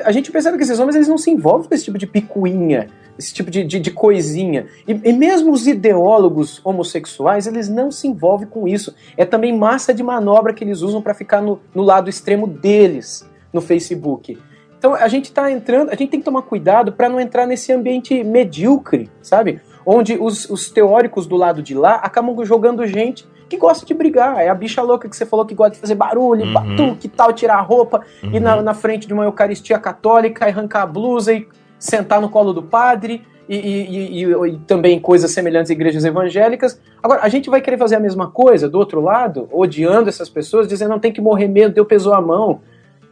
[0.04, 2.88] a gente percebe que esses homens eles não se envolvem com esse tipo de picuinha,
[3.18, 4.68] esse tipo de, de, de coisinha.
[4.88, 8.94] E, e mesmo os ideólogos homossexuais, eles não se envolvem com isso.
[9.18, 13.28] É também massa de manobra que eles usam para ficar no, no lado extremo deles
[13.52, 14.38] no Facebook.
[14.78, 17.74] Então a gente tá entrando, a gente tem que tomar cuidado para não entrar nesse
[17.74, 19.60] ambiente medíocre, sabe?
[19.86, 24.38] Onde os, os teóricos do lado de lá acabam jogando gente que gosta de brigar.
[24.38, 26.54] É a bicha louca que você falou que gosta de fazer barulho, Uhum.
[26.54, 28.32] batuque e tal, tirar a roupa, Uhum.
[28.36, 31.47] ir na, na frente de uma Eucaristia católica, e arrancar a blusa e
[31.78, 33.24] sentar no colo do padre.
[33.52, 36.80] E, e- e- e- também coisas semelhantes a igrejas evangélicas.
[37.02, 40.68] Agora, a gente vai querer fazer a mesma coisa do outro lado, odiando essas pessoas,
[40.68, 42.62] dizendo não tem que morrer medo, Deus pesou a mão.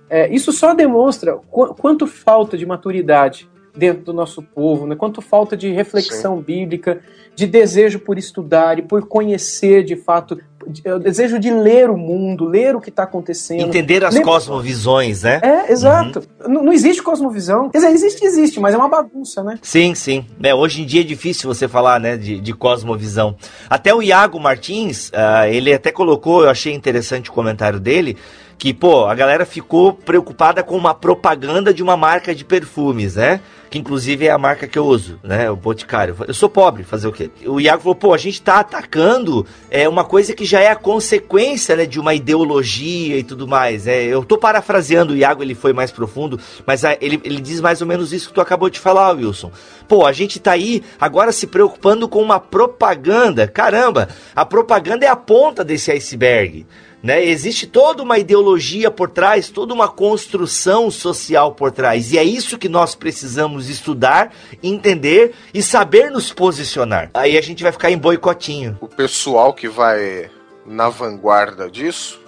[0.08, 4.96] É, isso só demonstra qu- quanto falta de maturidade dentro do nosso povo, né?
[4.96, 7.00] quanto falta de reflexão bíblica,
[7.36, 11.96] de desejo por estudar e por conhecer de fato, de- o desejo de ler o
[11.96, 13.62] mundo, ler o que está acontecendo.
[13.62, 15.40] Entender as Lembra- cosmovisões, né?
[15.44, 16.24] É, exato.
[16.48, 17.70] Não, não existe cosmovisão.
[17.70, 19.60] Quer dizer, existe, existe, mas é uma bagunça, né?
[19.62, 20.26] Sim, sim.
[20.42, 23.36] É, hoje em dia é difícil você falar, né, de, de cosmovisão.
[23.70, 28.18] Até o Iago Martins, ah, ele até colocou, eu achei interessante o comentário dele,
[28.58, 33.40] que, pô, a galera ficou preocupada com uma propaganda de uma marca de perfumes, né?
[33.70, 35.50] Que inclusive é a marca que eu uso, né?
[35.52, 36.16] O Boticário.
[36.28, 37.30] Eu sou pobre, fazer o quê?
[37.46, 40.76] O Iago falou, pô, a gente tá atacando é, uma coisa que já é a
[40.76, 43.88] consequência, né, de uma ideologia e tudo mais.
[43.88, 47.60] É, eu tô parafraseando o Iago, ele foi mais profundo, mas ah, ele, ele diz
[47.60, 49.52] mais ou menos isso que tu acabou de falar, Wilson.
[49.88, 53.48] Pô, a gente tá aí agora se preocupando com uma propaganda.
[53.48, 56.66] Caramba, a propaganda é a ponta desse iceberg.
[57.02, 57.24] Né?
[57.24, 62.12] Existe toda uma ideologia por trás, toda uma construção social por trás.
[62.12, 64.34] E é isso que nós precisamos estudar,
[64.64, 67.12] entender e saber nos posicionar.
[67.14, 68.78] Aí a gente vai ficar em boicotinho.
[68.82, 70.30] O pessoal que vai
[70.66, 72.20] na vanguarda disso,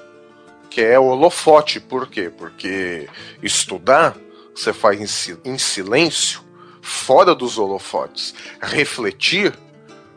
[0.69, 1.79] que é o holofote.
[1.79, 2.31] Por quê?
[2.35, 3.07] Porque
[3.41, 4.15] estudar
[4.55, 6.41] você faz em silêncio,
[6.81, 8.33] fora dos holofotes.
[8.61, 9.53] Refletir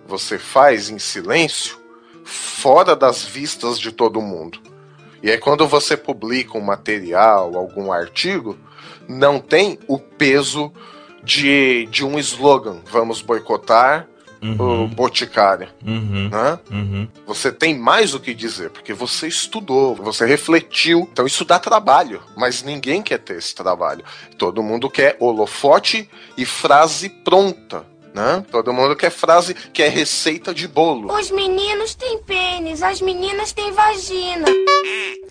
[0.07, 1.78] você faz em silêncio,
[2.25, 4.59] fora das vistas de todo mundo.
[5.23, 8.59] E aí quando você publica um material, algum artigo,
[9.09, 10.73] não tem o peso
[11.23, 12.81] de, de um slogan.
[12.91, 14.09] Vamos boicotar
[14.43, 15.68] o Boticário.
[15.87, 16.59] Uhum, Né?
[16.70, 17.09] uhum.
[17.27, 21.09] Você tem mais o que dizer, porque você estudou, você refletiu.
[21.12, 24.05] Então isso dá trabalho, mas ninguém quer ter esse trabalho.
[24.37, 27.87] Todo mundo quer holofote e frase pronta.
[28.14, 28.44] Né?
[28.50, 31.10] Todo mundo quer frase, quer receita de bolo.
[31.12, 34.44] Os meninos têm pênis, as meninas têm vagina.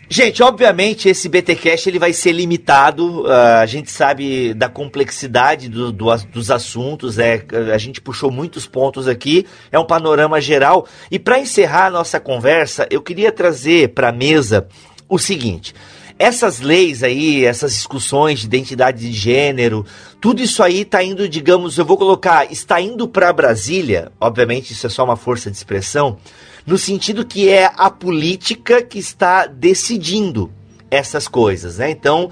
[0.09, 3.25] Gente, obviamente esse BTcast ele vai ser limitado.
[3.27, 7.19] ah, a gente sabe da complexidade do- do dos assuntos.
[7.19, 9.45] É, a gente puxou muitos pontos aqui.
[9.71, 10.87] É um panorama geral.
[11.11, 14.67] E para encerrar a nossa conversa, eu queria trazer para a mesa
[15.07, 15.73] o seguinte.
[16.21, 19.83] Essas leis aí, essas discussões de identidade de gênero,
[20.19, 24.11] tudo isso aí tá indo, digamos, eu vou colocar, está indo para Brasília.
[24.21, 26.19] Obviamente isso é só uma força de expressão
[26.63, 30.51] no sentido que é a política que está decidindo
[30.91, 31.89] essas coisas, né?
[31.89, 32.29] Então,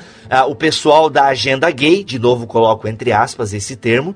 [0.48, 4.14] o pessoal da agenda gay, de novo coloco entre aspas esse termo,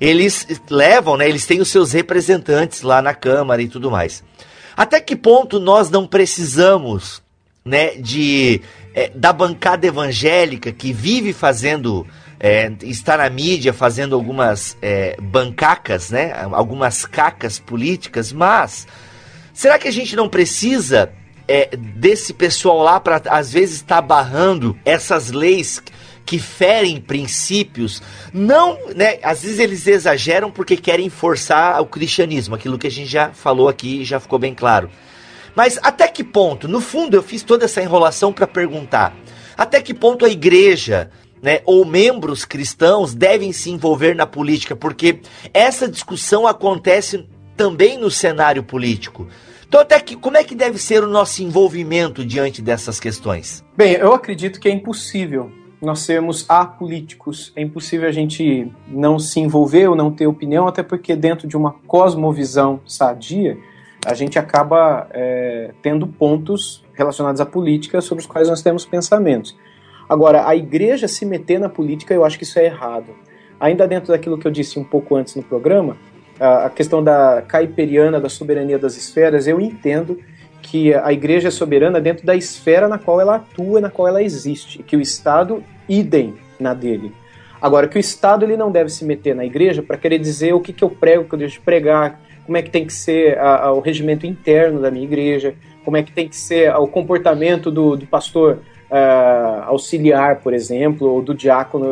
[0.00, 1.28] eles levam, né?
[1.28, 4.22] Eles têm os seus representantes lá na Câmara e tudo mais.
[4.76, 7.20] Até que ponto nós não precisamos,
[7.64, 8.60] né, de
[8.96, 12.04] eh, da bancada evangélica que vive fazendo
[12.40, 16.32] é, está na mídia fazendo algumas é, bancacas, né?
[16.52, 18.86] Algumas cacas políticas, mas
[19.56, 21.10] Será que a gente não precisa
[21.48, 25.82] é, desse pessoal lá para às vezes estar barrando essas leis
[26.26, 28.02] que ferem princípios?
[28.34, 29.18] Não, né?
[29.22, 33.66] Às vezes eles exageram porque querem forçar o cristianismo, aquilo que a gente já falou
[33.66, 34.90] aqui já ficou bem claro.
[35.56, 36.68] Mas até que ponto?
[36.68, 39.16] No fundo, eu fiz toda essa enrolação para perguntar:
[39.56, 41.10] até que ponto a igreja
[41.42, 44.76] né, ou membros cristãos devem se envolver na política?
[44.76, 45.20] Porque
[45.54, 47.26] essa discussão acontece
[47.56, 49.26] também no cenário político.
[49.66, 53.64] Então, até que, como é que deve ser o nosso envolvimento diante dessas questões?
[53.76, 55.50] Bem, eu acredito que é impossível
[55.80, 57.52] nós sermos apolíticos.
[57.56, 61.56] É impossível a gente não se envolver ou não ter opinião, até porque dentro de
[61.56, 63.58] uma cosmovisão sadia,
[64.06, 69.58] a gente acaba é, tendo pontos relacionados à política sobre os quais nós temos pensamentos.
[70.08, 73.12] Agora, a igreja se meter na política, eu acho que isso é errado.
[73.58, 75.96] Ainda dentro daquilo que eu disse um pouco antes no programa,
[76.38, 80.20] a questão da caiperiana, da soberania das esferas, eu entendo
[80.62, 84.22] que a igreja é soberana dentro da esfera na qual ela atua, na qual ela
[84.22, 87.12] existe, que o Estado, idem na dele.
[87.60, 90.60] Agora, que o Estado ele não deve se meter na igreja para querer dizer o
[90.60, 92.92] que, que eu prego, o que eu deixo de pregar, como é que tem que
[92.92, 96.74] ser a- a- o regimento interno da minha igreja, como é que tem que ser
[96.76, 101.88] o comportamento do, do pastor ah, auxiliar, por exemplo, ou do diácono.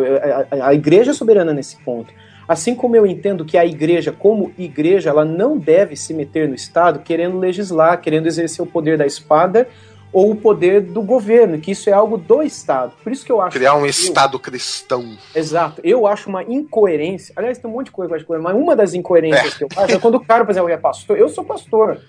[0.51, 2.13] A- a igreja é soberana nesse ponto.
[2.47, 6.55] Assim como eu entendo que a igreja, como igreja, ela não deve se meter no
[6.55, 9.67] Estado querendo legislar, querendo exercer o poder da espada
[10.15, 12.93] ou o poder do governo, que isso é algo do Estado.
[13.03, 15.17] Por isso que eu acho Criar um eu- Estado cristão.
[15.35, 15.81] Exato.
[15.83, 17.35] Eu acho uma incoerência.
[17.37, 19.69] Aliás, tem um monte de coisa que eu acho mas uma das incoerências que eu
[19.77, 21.19] acho é quando o cara, por exemplo, é pastor.
[21.19, 22.01] Eu sou pastor.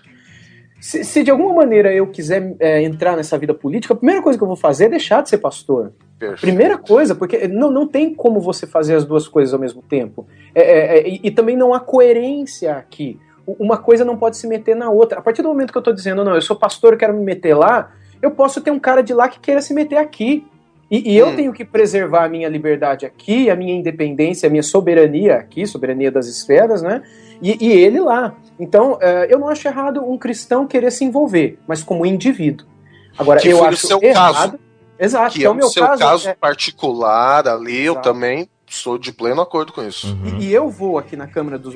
[0.79, 4.37] Se, se de alguma maneira eu quiser é, entrar nessa vida política, a primeira coisa
[4.37, 5.91] que eu vou fazer é deixar de ser pastor.
[6.19, 6.41] Perfeito.
[6.41, 10.27] Primeira coisa, porque não, não tem como você fazer as duas coisas ao mesmo tempo.
[10.53, 13.19] É, é, é, e, e também não há coerência aqui.
[13.47, 15.19] Uma coisa não pode se meter na outra.
[15.19, 17.23] A partir do momento que eu estou dizendo, não, eu sou pastor, eu quero me
[17.23, 17.91] meter lá,
[18.21, 20.45] eu posso ter um cara de lá que queira se meter aqui.
[20.89, 21.35] E, e eu Hum.
[21.35, 26.11] tenho que preservar a minha liberdade aqui, a minha independência, a minha soberania aqui, soberania
[26.11, 27.01] das esferas, né?
[27.41, 28.35] E, e ele lá.
[28.59, 32.65] Então, eh, eu não acho errado um cristão querer se envolver, mas como indivíduo.
[33.17, 34.33] Agora, Que eu foi o acho seu errado.
[34.51, 34.59] caso.
[34.97, 36.29] Exato, Que que é é o meu seu caso, caso.
[36.29, 38.09] é- particular ali, eu Exato.
[38.09, 40.07] também sou de pleno acordo com isso.
[40.23, 40.39] Uhum.
[40.39, 41.75] E, e eu vou aqui na Câmara dos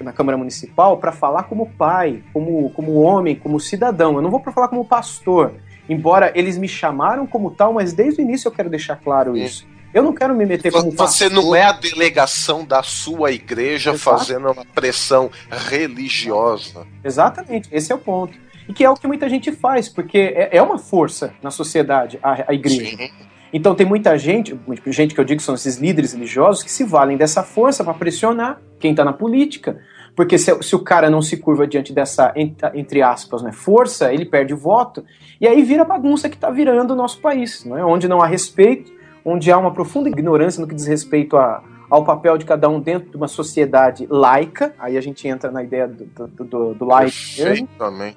[0.00, 4.16] na Câmara Municipal para falar como pai, como, como homem, como cidadão.
[4.16, 5.54] Eu não vou para falar como pastor.
[5.88, 9.66] Embora eles me chamaram como tal, mas desde o início eu quero deixar claro isso.
[9.94, 11.30] Eu não quero me meter como Você pastor.
[11.30, 14.18] não é a delegação da sua igreja Exato.
[14.18, 16.86] fazendo uma pressão religiosa.
[17.02, 18.36] Exatamente, esse é o ponto.
[18.68, 22.18] E que é o que muita gente faz, porque é, é uma força na sociedade,
[22.22, 22.96] a, a igreja.
[22.96, 23.10] Sim.
[23.52, 26.84] Então tem muita gente, gente que eu digo que são esses líderes religiosos, que se
[26.84, 29.78] valem dessa força para pressionar quem está na política.
[30.14, 34.12] Porque se, se o cara não se curva diante dessa, ent- entre aspas, né, força,
[34.12, 35.04] ele perde o voto.
[35.40, 37.84] E aí vira a bagunça que está virando o nosso país, não é?
[37.84, 38.90] onde não há respeito,
[39.24, 42.80] onde há uma profunda ignorância no que diz respeito a, ao papel de cada um
[42.80, 44.74] dentro de uma sociedade laica.
[44.78, 47.14] Aí a gente entra na ideia do, do, do, do laico.
[47.36, 48.16] Perfeitamente.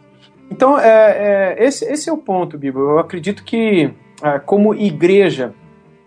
[0.49, 2.79] Então, é, é, esse, esse é o ponto, Bibo.
[2.79, 3.91] Eu acredito que,
[4.45, 5.53] como igreja,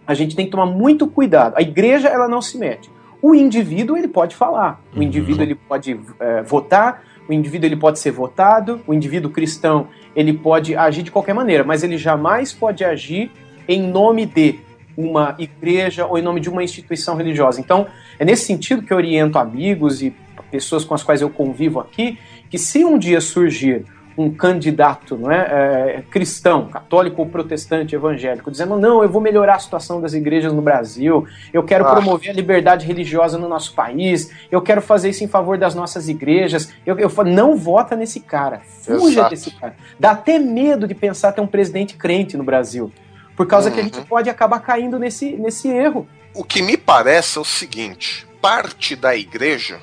[0.06, 1.54] a gente tem que tomar muito cuidado.
[1.56, 2.90] A igreja, ela não se mete.
[3.20, 4.80] O indivíduo, ele pode falar.
[4.92, 5.02] O Uhum.
[5.04, 7.04] indivíduo, ele pode é, votar.
[7.28, 8.80] O indivíduo, ele pode ser votado.
[8.86, 11.62] O indivíduo cristão, ele pode agir de qualquer maneira.
[11.62, 13.30] Mas ele jamais pode agir
[13.68, 14.58] em nome de
[14.96, 17.60] uma igreja ou em nome de uma instituição religiosa.
[17.60, 17.86] Então,
[18.18, 20.12] é nesse sentido que eu oriento amigos e
[20.50, 22.18] pessoas com as quais eu convivo aqui,
[22.50, 23.86] que se um dia surgir
[24.16, 29.54] um candidato não é, é, cristão, católico ou protestante, evangélico, dizendo não, eu vou melhorar
[29.54, 31.92] a situação das igrejas no Brasil, eu quero Ah.
[31.92, 36.08] promover a liberdade religiosa no nosso país, eu quero fazer isso em favor das nossas
[36.08, 39.30] igrejas, eu, eu não vota nesse cara, fuja Exato.
[39.30, 39.74] desse cara.
[39.98, 42.92] Dá até medo de pensar ter um presidente crente no Brasil,
[43.36, 44.04] por causa que a gente Uhum.
[44.04, 46.06] pode acabar caindo nesse, nesse erro.
[46.34, 49.80] O que me parece é o seguinte: parte da igreja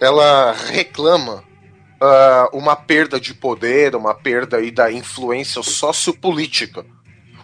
[0.00, 1.42] ela reclama
[2.04, 6.84] ah, uma perda de poder, uma perda aí da influência sociopolítica.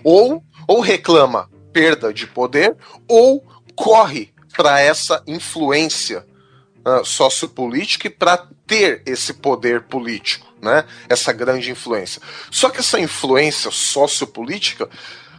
[0.04, 2.76] Ou, ou reclama perda de poder,
[3.08, 3.42] ou
[3.74, 6.26] corre para essa influência
[6.84, 10.84] ah, sociopolítica e para ter esse poder político, né?
[11.08, 12.20] Essa grande influência.
[12.50, 14.90] Só que essa influência sociopolítica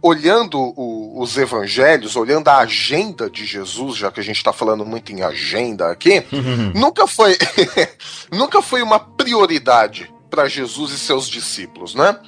[0.02, 4.84] olhando o- os evangelhos, olhando a agenda de Jesus, já que a gente está falando
[4.84, 6.24] muito em agenda aqui,
[6.74, 7.38] nunca foi
[8.30, 12.18] nunca foi uma prioridade para Jesus e seus discípulos, né?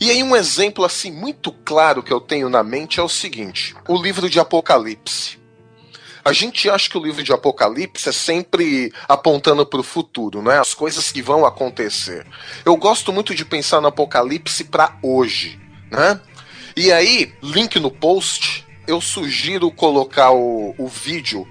[0.00, 3.74] E aí um exemplo assim muito claro que eu tenho na mente é o seguinte:
[3.88, 5.40] o livro de Apocalipse.
[6.24, 10.56] A gente acha que o livro de Apocalipse é sempre apontando para o futuro, né?
[10.60, 12.24] As coisas que vão acontecer.
[12.64, 15.58] Eu gosto muito de pensar no Apocalipse para hoje,
[15.90, 16.20] né?
[16.74, 21.46] E aí, link no post, eu sugiro colocar o, o vídeo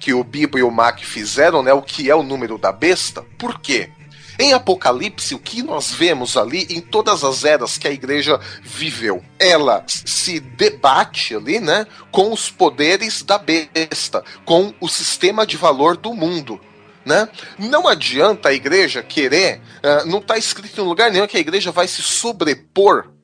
[0.00, 1.72] que o Bibo e o Mac fizeram, né?
[1.72, 3.24] O que é o número da besta.
[3.38, 3.90] Por quê?
[4.38, 9.24] Em Apocalipse, o que nós vemos ali em todas as eras que a igreja viveu?
[9.38, 11.86] Ela se debate ali, né?
[12.10, 16.60] Com os poderes da besta, com o sistema de valor do mundo.
[17.04, 17.28] Né?
[17.56, 21.70] Não adianta a igreja querer, ah, não está escrito em lugar nenhum que a igreja
[21.70, 23.15] vai se sobrepor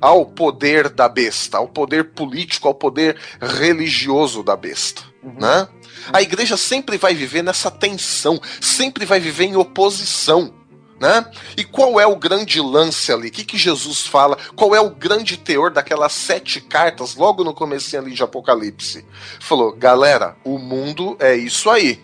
[0.00, 5.68] ao poder da besta, ao poder político, ao poder religioso da besta, né?
[6.12, 10.54] A igreja sempre vai viver nessa tensão, sempre vai viver em oposição.
[10.98, 11.24] Né?
[11.56, 13.28] E qual é o grande lance ali?
[13.28, 14.36] O que, que Jesus fala?
[14.54, 19.06] Qual é o grande teor daquelas sete cartas logo no começo ali de Apocalipse?
[19.40, 21.98] Falou, galera, o mundo é isso aí.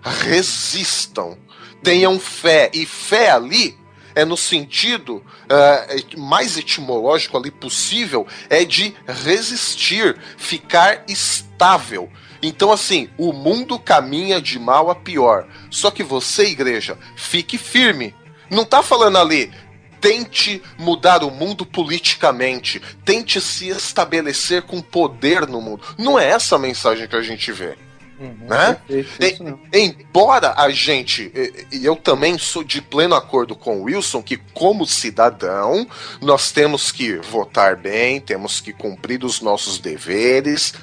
[0.00, 1.36] Resistam,
[1.82, 2.70] tenham fé.
[2.72, 3.76] E fé ali
[4.14, 12.10] é no sentido eh, mais etimológico ali possível, é de resistir, ficar estável.
[12.42, 15.46] Então, assim, o mundo caminha de mal a pior.
[15.70, 18.14] Só que você, igreja, fique firme.
[18.50, 19.52] Não tá falando ali.
[20.00, 22.80] Tente mudar o mundo politicamente.
[23.04, 25.82] Tente se estabelecer com poder no mundo.
[25.98, 27.76] Não é essa a mensagem que a gente vê.
[28.20, 28.76] Né?
[28.86, 29.58] Perfeito.
[29.72, 31.32] E- embora a gente,
[31.72, 35.88] e eu também sou de pleno acordo com o Wilson, que como cidadão,
[36.20, 40.74] nós temos que votar bem, temos que cumprir os nossos deveres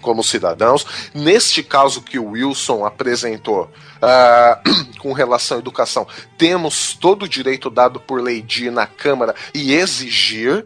[0.00, 0.86] como cidadãos.
[1.12, 3.68] Neste caso que o Wilson apresentou
[4.00, 4.60] ah,
[5.00, 6.06] com relação à educação,
[6.38, 10.64] temos todo o direito dado por lei de ir na Câmara e exigir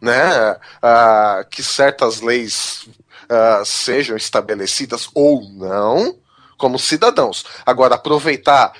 [0.00, 2.88] né, ah, que certas leis
[3.28, 6.16] ah, sejam estabelecidas ou não
[6.56, 7.44] como cidadãos.
[7.64, 8.72] Agora, aproveitar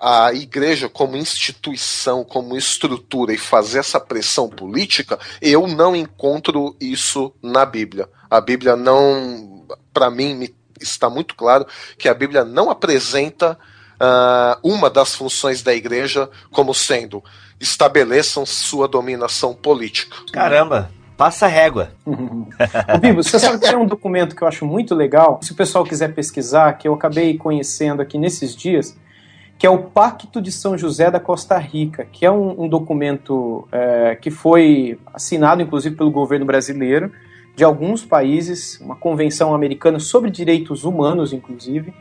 [0.00, 7.34] a igreja como instituição, como estrutura e fazer essa pressão política, eu não encontro isso
[7.42, 8.08] na Bíblia.
[8.30, 10.48] A Bíblia não, para mim,
[10.80, 11.66] está muito claro
[11.98, 13.58] que a Bíblia não apresenta
[13.98, 17.22] ah, uma das funções da igreja como sendo
[17.60, 20.16] estabeleçam sua dominação política.
[20.32, 21.90] Caramba, passa régua.
[22.06, 25.54] Ô, Bibo, você sabe que tem um documento que eu acho muito legal, se o
[25.56, 28.96] pessoal quiser pesquisar, que eu acabei conhecendo aqui nesses dias,
[29.58, 33.66] que é o Pacto de São José da Costa Rica, que é um, um documento
[33.72, 37.10] é, que foi assinado, inclusive, pelo governo brasileiro,
[37.56, 41.92] de alguns países, uma convenção americana sobre direitos humanos, inclusive,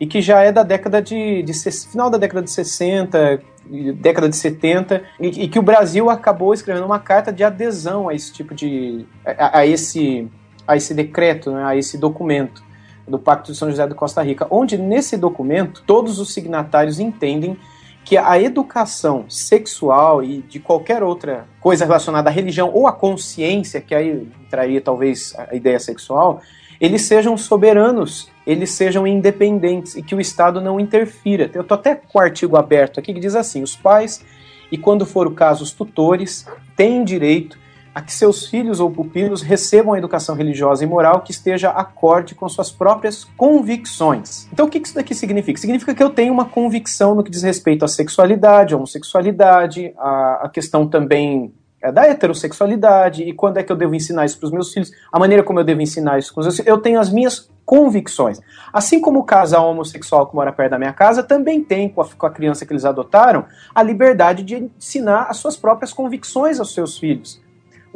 [0.00, 1.52] e que já é da década de, de
[1.88, 3.40] final da década de 60,
[3.70, 8.08] e década de 70, e, e que o Brasil acabou escrevendo uma carta de adesão
[8.08, 10.28] a esse tipo de a, a esse
[10.66, 12.62] a esse decreto, né, a esse documento
[13.06, 17.56] do Pacto de São José da Costa Rica, onde nesse documento todos os signatários entendem
[18.04, 23.80] que a educação sexual e de qualquer outra coisa relacionada à religião ou à consciência,
[23.80, 26.40] que aí traria talvez a ideia sexual,
[26.80, 31.50] eles sejam soberanos, eles sejam independentes e que o Estado não interfira.
[31.54, 34.24] Eu tô até com o artigo aberto aqui que diz assim: os pais
[34.70, 36.46] e quando for o caso os tutores
[36.76, 37.58] têm direito
[37.96, 42.34] a que seus filhos ou pupilos recebam a educação religiosa e moral que esteja acorde
[42.34, 44.46] com suas próprias convicções.
[44.52, 45.58] Então, o que isso daqui significa?
[45.58, 50.50] Significa que eu tenho uma convicção no que diz respeito à sexualidade, à homossexualidade, à
[50.52, 54.52] questão também é, da heterossexualidade e quando é que eu devo ensinar isso para os
[54.52, 56.68] meus filhos, a maneira como eu devo ensinar isso com os meus filhos.
[56.68, 58.40] Eu tenho as minhas convicções.
[58.72, 62.06] Assim como o casal homossexual que mora perto da minha casa também tem, com a,
[62.06, 66.72] com a criança que eles adotaram, a liberdade de ensinar as suas próprias convicções aos
[66.72, 67.44] seus filhos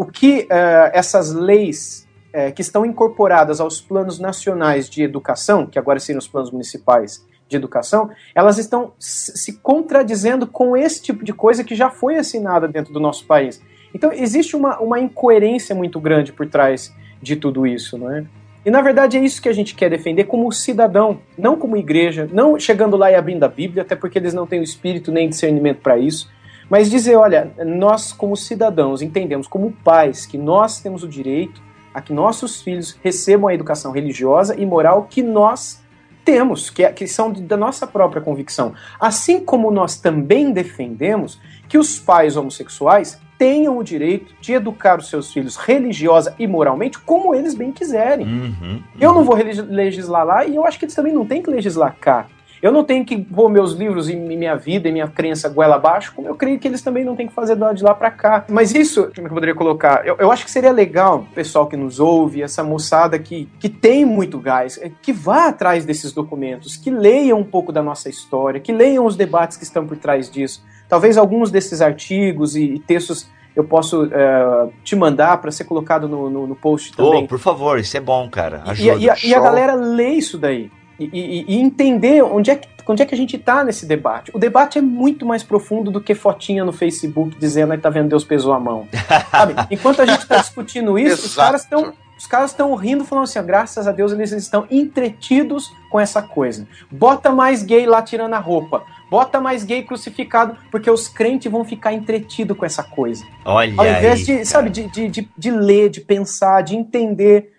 [0.00, 5.78] o que eh, essas leis eh, que estão incorporadas aos planos nacionais de educação, que
[5.78, 11.34] agora seriam os planos municipais de educação, elas estão se contradizendo com esse tipo de
[11.34, 13.60] coisa que já foi assinada dentro do nosso país.
[13.94, 18.24] Então existe uma, uma incoerência muito grande por trás de tudo isso, não é?
[18.64, 22.28] E na verdade é isso que a gente quer defender como cidadão, não como igreja,
[22.30, 25.28] não chegando lá e abrindo a Bíblia, até porque eles não têm o espírito nem
[25.28, 26.30] discernimento para isso.
[26.68, 31.60] Mas dizer, olha, nós como cidadãos entendemos como pais que nós temos o direito
[31.92, 35.82] a que nossos filhos recebam a educação religiosa e moral que nós
[36.24, 38.74] temos, que, é- que são da nossa própria convicção.
[39.00, 45.08] Assim como nós também defendemos que os pais homossexuais tenham o direito de educar os
[45.08, 48.26] seus filhos religiosa e moralmente como eles bem quiserem.
[48.26, 48.82] Uhum.
[49.00, 51.96] Eu não vou legislar lá e eu acho que eles também não têm que legislar
[51.98, 52.26] cá.
[52.60, 56.12] Eu não tenho que pôr meus livros e minha vida e minha crença goela abaixo,
[56.14, 58.44] como eu creio que eles também não têm que fazer de lá pra cá.
[58.50, 60.06] Mas isso, como que eu poderia colocar?
[60.06, 63.70] Eu, eu acho que seria legal, o pessoal que nos ouve, essa moçada que, que
[63.70, 68.10] tem muito gás, é, que vá atrás desses documentos, que leiam um pouco da nossa
[68.10, 70.62] história, que leiam os debates que estão por trás disso.
[70.90, 73.26] Talvez alguns desses artigos e, e textos
[73.56, 77.24] eu posso eh, te mandar para ser colocado no, no, no post também.
[77.24, 78.62] Ô, por favor, isso é bom, cara.
[78.66, 78.96] E, Ajuda.
[78.98, 80.70] e- e a, e a galera lê isso daí.
[80.98, 84.30] E, e- e entender onde é, que, onde é que a gente tá nesse debate.
[84.34, 88.08] O debate é muito mais profundo do que fotinha no Facebook dizendo aí tá vendo
[88.10, 88.86] Deus pesou a mão.
[89.30, 89.54] Sabe?
[89.70, 93.42] Enquanto a gente tá discutindo isso, os caras estão Os caras estão rindo, falando assim,
[93.42, 96.68] graças a Deus eles estão entretidos com essa coisa.
[96.90, 98.84] Bota mais gay lá tirando a roupa.
[99.10, 103.24] Bota mais gay crucificado, porque os crentes vão ficar entretidos com essa coisa.
[103.42, 104.44] Olha Ao invés aí, de, cara.
[104.44, 107.54] sabe, de, de, de, de ler, de pensar, de entender.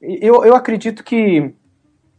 [0.00, 1.52] Eu, eu acredito que.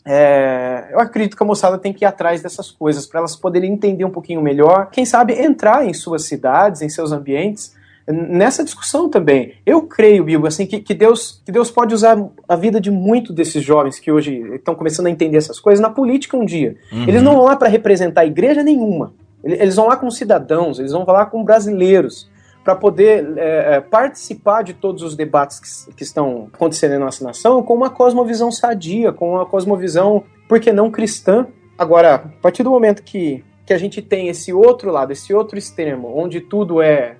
[0.05, 3.73] é, eu acredito que a moçada tem que ir atrás dessas coisas para elas poderem
[3.73, 4.91] entender um pouquinho melhor.
[4.91, 7.75] Quem sabe entrar em suas cidades, em seus ambientes,
[8.07, 9.53] nessa discussão também.
[9.65, 12.17] Eu creio, Bibo, assim, que, que, Deus, que Deus pode usar
[12.47, 15.89] a vida de muito desses jovens que hoje estão começando a entender essas coisas na
[15.89, 16.75] política um dia.
[16.91, 17.03] Uhum.
[17.03, 19.13] Eles não vão lá para representar igreja nenhuma.
[19.43, 22.29] Ele- Eles vão lá com cidadãos, eles vão lá com brasileiros
[22.63, 27.23] para poder é, é, participar de todos os debates que, que estão acontecendo em nossa
[27.23, 31.47] nação com uma cosmovisão sadia, com uma cosmovisão, por que não cristã.
[31.77, 35.57] Agora, a partir do momento que, que a gente tem esse outro lado, esse outro
[35.57, 37.15] extremo, onde tudo é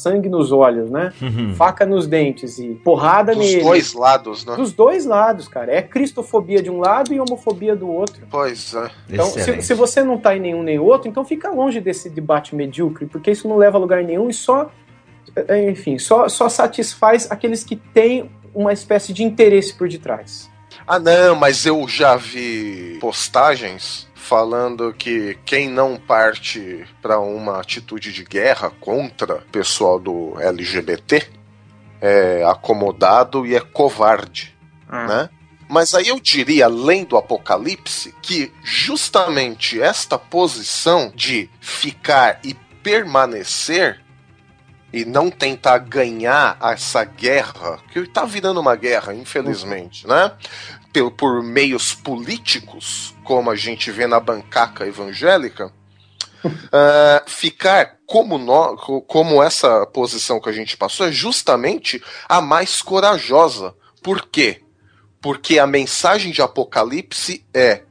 [0.00, 1.12] sangue nos olhos, né?
[1.20, 1.54] Uhum.
[1.54, 3.64] Faca nos dentes e porrada Dos neles.
[3.64, 4.56] dois lados, né?
[4.56, 5.72] Dos dois lados, cara.
[5.72, 8.26] É cristofobia de um lado e homofobia do outro.
[8.30, 8.90] Pois é.
[9.08, 12.54] Então, se, se você não tá em nenhum nem outro, então fica longe desse debate
[12.54, 14.70] medíocre, porque isso não leva a lugar nenhum e só,
[15.36, 20.50] eh, enfim, só, só satisfaz aqueles que têm uma espécie de interesse por detrás.
[20.86, 28.12] Ah, não, mas eu já vi postagens falando que quem não parte para uma atitude
[28.12, 31.26] de guerra contra o pessoal do LGBT
[32.00, 34.56] é acomodado e é covarde,
[34.88, 35.28] né?
[35.68, 42.54] Mas aí eu diria, além do apocalipse, que justamente esta posição de ficar e
[42.84, 44.00] permanecer
[44.92, 50.32] e não tentar ganhar essa guerra, que tá virando uma guerra, infelizmente, né?
[51.16, 55.72] Por meios políticos, como a gente vê na bancaca evangélica,
[56.72, 58.38] ah, ficar como,
[58.76, 63.74] co- como essa posição que a gente passou é justamente a mais corajosa.
[64.02, 64.62] Por quê?
[65.20, 67.82] Porque a mensagem de Apocalipse é: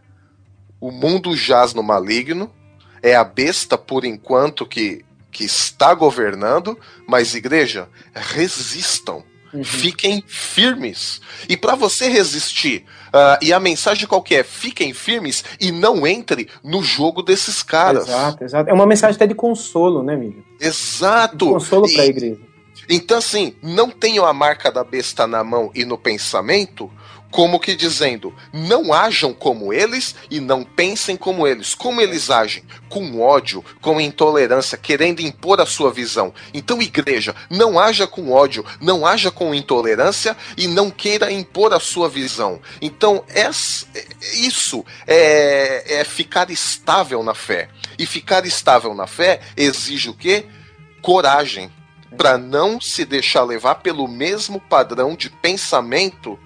[0.82, 2.54] o mundo jaz no maligno,
[3.02, 6.78] é a besta por enquanto que, que está governando,
[7.08, 9.24] mas igreja, resistam.
[9.64, 11.22] Fiquem firmes.
[11.48, 14.44] E para você resistir, ah, e a mensagem qual que é?
[14.44, 18.08] Fiquem firmes e não entre no jogo desses caras.
[18.08, 18.70] Exato, exato.
[18.70, 20.44] É uma mensagem até de consolo, né, amigo?
[20.60, 21.48] De Exato.
[21.54, 22.50] consolo E- para a igreja.
[22.92, 26.92] Então, assim, não tenham a marca da besta na mão e no pensamento,
[27.32, 31.76] como que dizendo, não ajam como eles e não pensem como eles.
[31.76, 32.64] Como eles agem?
[32.90, 36.34] Com ódio, com intolerância, querendo impor a sua visão.
[36.54, 41.80] Então, igreja, não haja com ódio, não haja com intolerância e não queira impor a
[41.80, 42.60] sua visão.
[42.82, 43.24] Então,
[44.34, 47.70] isso é, é ficar estável na fé.
[47.98, 50.46] E ficar estável na fé exige o quê?
[51.02, 51.72] Coragem
[52.18, 56.40] para não se deixar levar pelo mesmo padrão de pensamento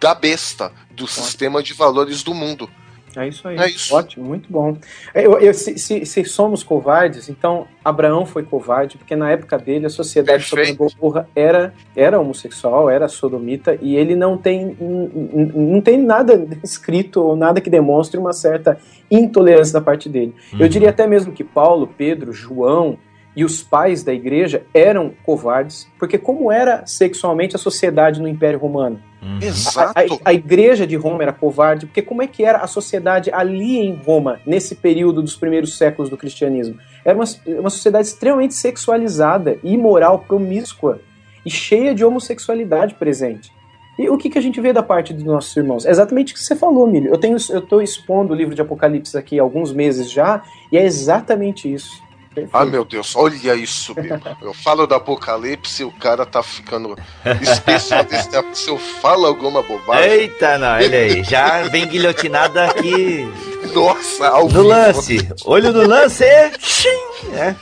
[0.00, 2.68] da besta, do sistema de valores do mundo.
[3.16, 3.58] É isso aí.
[3.58, 3.92] É isso.
[3.92, 4.76] Ótimo, muito bom.
[5.12, 9.86] Eu, eu- se, se- se somos covardes, então Abraão foi covarde, porque na época dele
[9.86, 10.72] a sociedade sobre.
[10.74, 17.34] Gomorra era, era homossexual, era sodomita, e ele não tem, não tem nada escrito ou
[17.34, 18.78] nada que demonstre uma certa
[19.10, 20.32] intolerância da parte dele.
[20.52, 22.96] Eu diria até mesmo que Paulo, Pedro, João
[23.34, 28.58] e os pais da igreja eram covardes, porque como era sexualmente a sociedade no Império
[28.60, 29.00] Romano?
[29.22, 29.38] Uhum.
[29.40, 30.14] A, Exato.
[30.24, 33.78] a- a igreja de Roma era covarde, porque como é que era a sociedade ali
[33.78, 36.76] em Roma, nesse período dos primeiros séculos do cristianismo?
[37.04, 37.24] Era uma,
[37.60, 41.00] uma sociedade extremamente sexualizada, imoral, promíscua
[41.44, 43.52] e cheia de homossexualidade presente.
[43.98, 45.84] E o que, que a gente vê da parte dos nossos irmãos?
[45.84, 47.10] É exatamente o que você falou, Milho.
[47.10, 50.42] Eu tenho, eu estou expondo o livro de Apocalipse aqui há alguns meses já,
[50.72, 52.02] e é exatamente isso.
[52.40, 52.56] Perfeito.
[52.56, 53.94] Ah, meu Deus, olha isso.
[54.40, 56.96] Eu falo do apocalipse e o cara tá ficando
[57.40, 58.44] especialista.
[58.52, 61.24] Se eu falo alguma bobagem, Eita, não, olha aí.
[61.24, 63.28] Já vem guilhotinada aqui
[63.74, 64.62] nossa, ao no vivo.
[64.62, 65.28] lance.
[65.44, 66.24] Olho no lance.
[66.24, 66.52] É,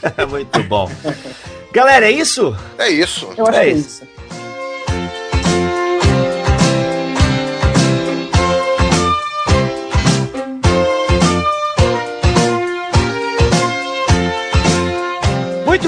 [0.28, 0.90] muito bom.
[1.72, 2.56] Galera, é isso?
[2.78, 3.28] É isso.
[3.36, 4.04] Eu acho é que é isso.
[4.04, 4.17] isso.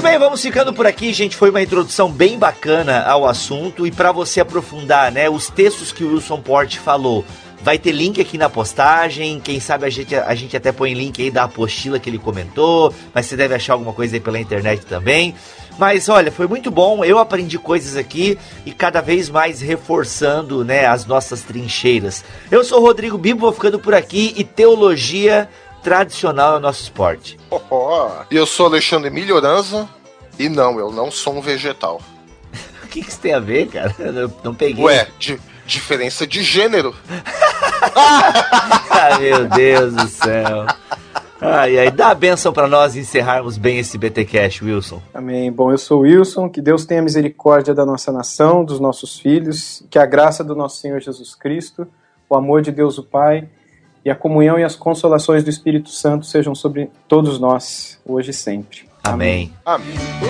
[0.01, 1.35] Muito bem, vamos ficando por aqui, gente.
[1.35, 6.03] Foi uma introdução bem bacana ao assunto e para você aprofundar, né, os textos que
[6.03, 7.23] o Wilson Porte falou.
[7.61, 9.39] Vai ter link aqui na postagem.
[9.39, 12.91] Quem sabe a gente, a gente até põe link aí da apostila que ele comentou.
[13.13, 15.35] Mas você deve achar alguma coisa aí pela internet também.
[15.77, 17.05] Mas olha, foi muito bom.
[17.05, 22.25] Eu aprendi coisas aqui e cada vez mais reforçando, né, as nossas trincheiras.
[22.49, 25.47] Eu sou o Rodrigo Bibo, vou ficando por aqui e teologia
[25.83, 27.37] tradicional é o nosso esporte.
[27.49, 29.87] Ó, E eu sou Alexandre Melhoranza
[30.37, 32.01] e não, eu não sou um vegetal.
[32.83, 33.95] O que, que isso tem a ver, cara?
[33.99, 34.83] Eu não peguei.
[34.83, 36.95] Ué, de, diferença de gênero.
[37.83, 40.65] Ah, meu Deus do céu.
[41.39, 45.01] Ai, ai, dá a benção pra nós encerrarmos bem esse BT Cash, Wilson.
[45.11, 45.51] Amém.
[45.51, 49.83] Bom, eu sou o Wilson, que Deus tenha misericórdia da nossa nação, dos nossos filhos,
[49.89, 51.87] que a graça do nosso Senhor Jesus Cristo,
[52.29, 53.49] o amor de Deus o Pai
[54.03, 58.33] e a comunhão e as consolações do Espírito Santo sejam sobre todos nós, hoje e
[58.33, 58.89] sempre.
[59.03, 59.51] Amém.
[59.65, 59.95] Amém.
[60.21, 60.27] Oh,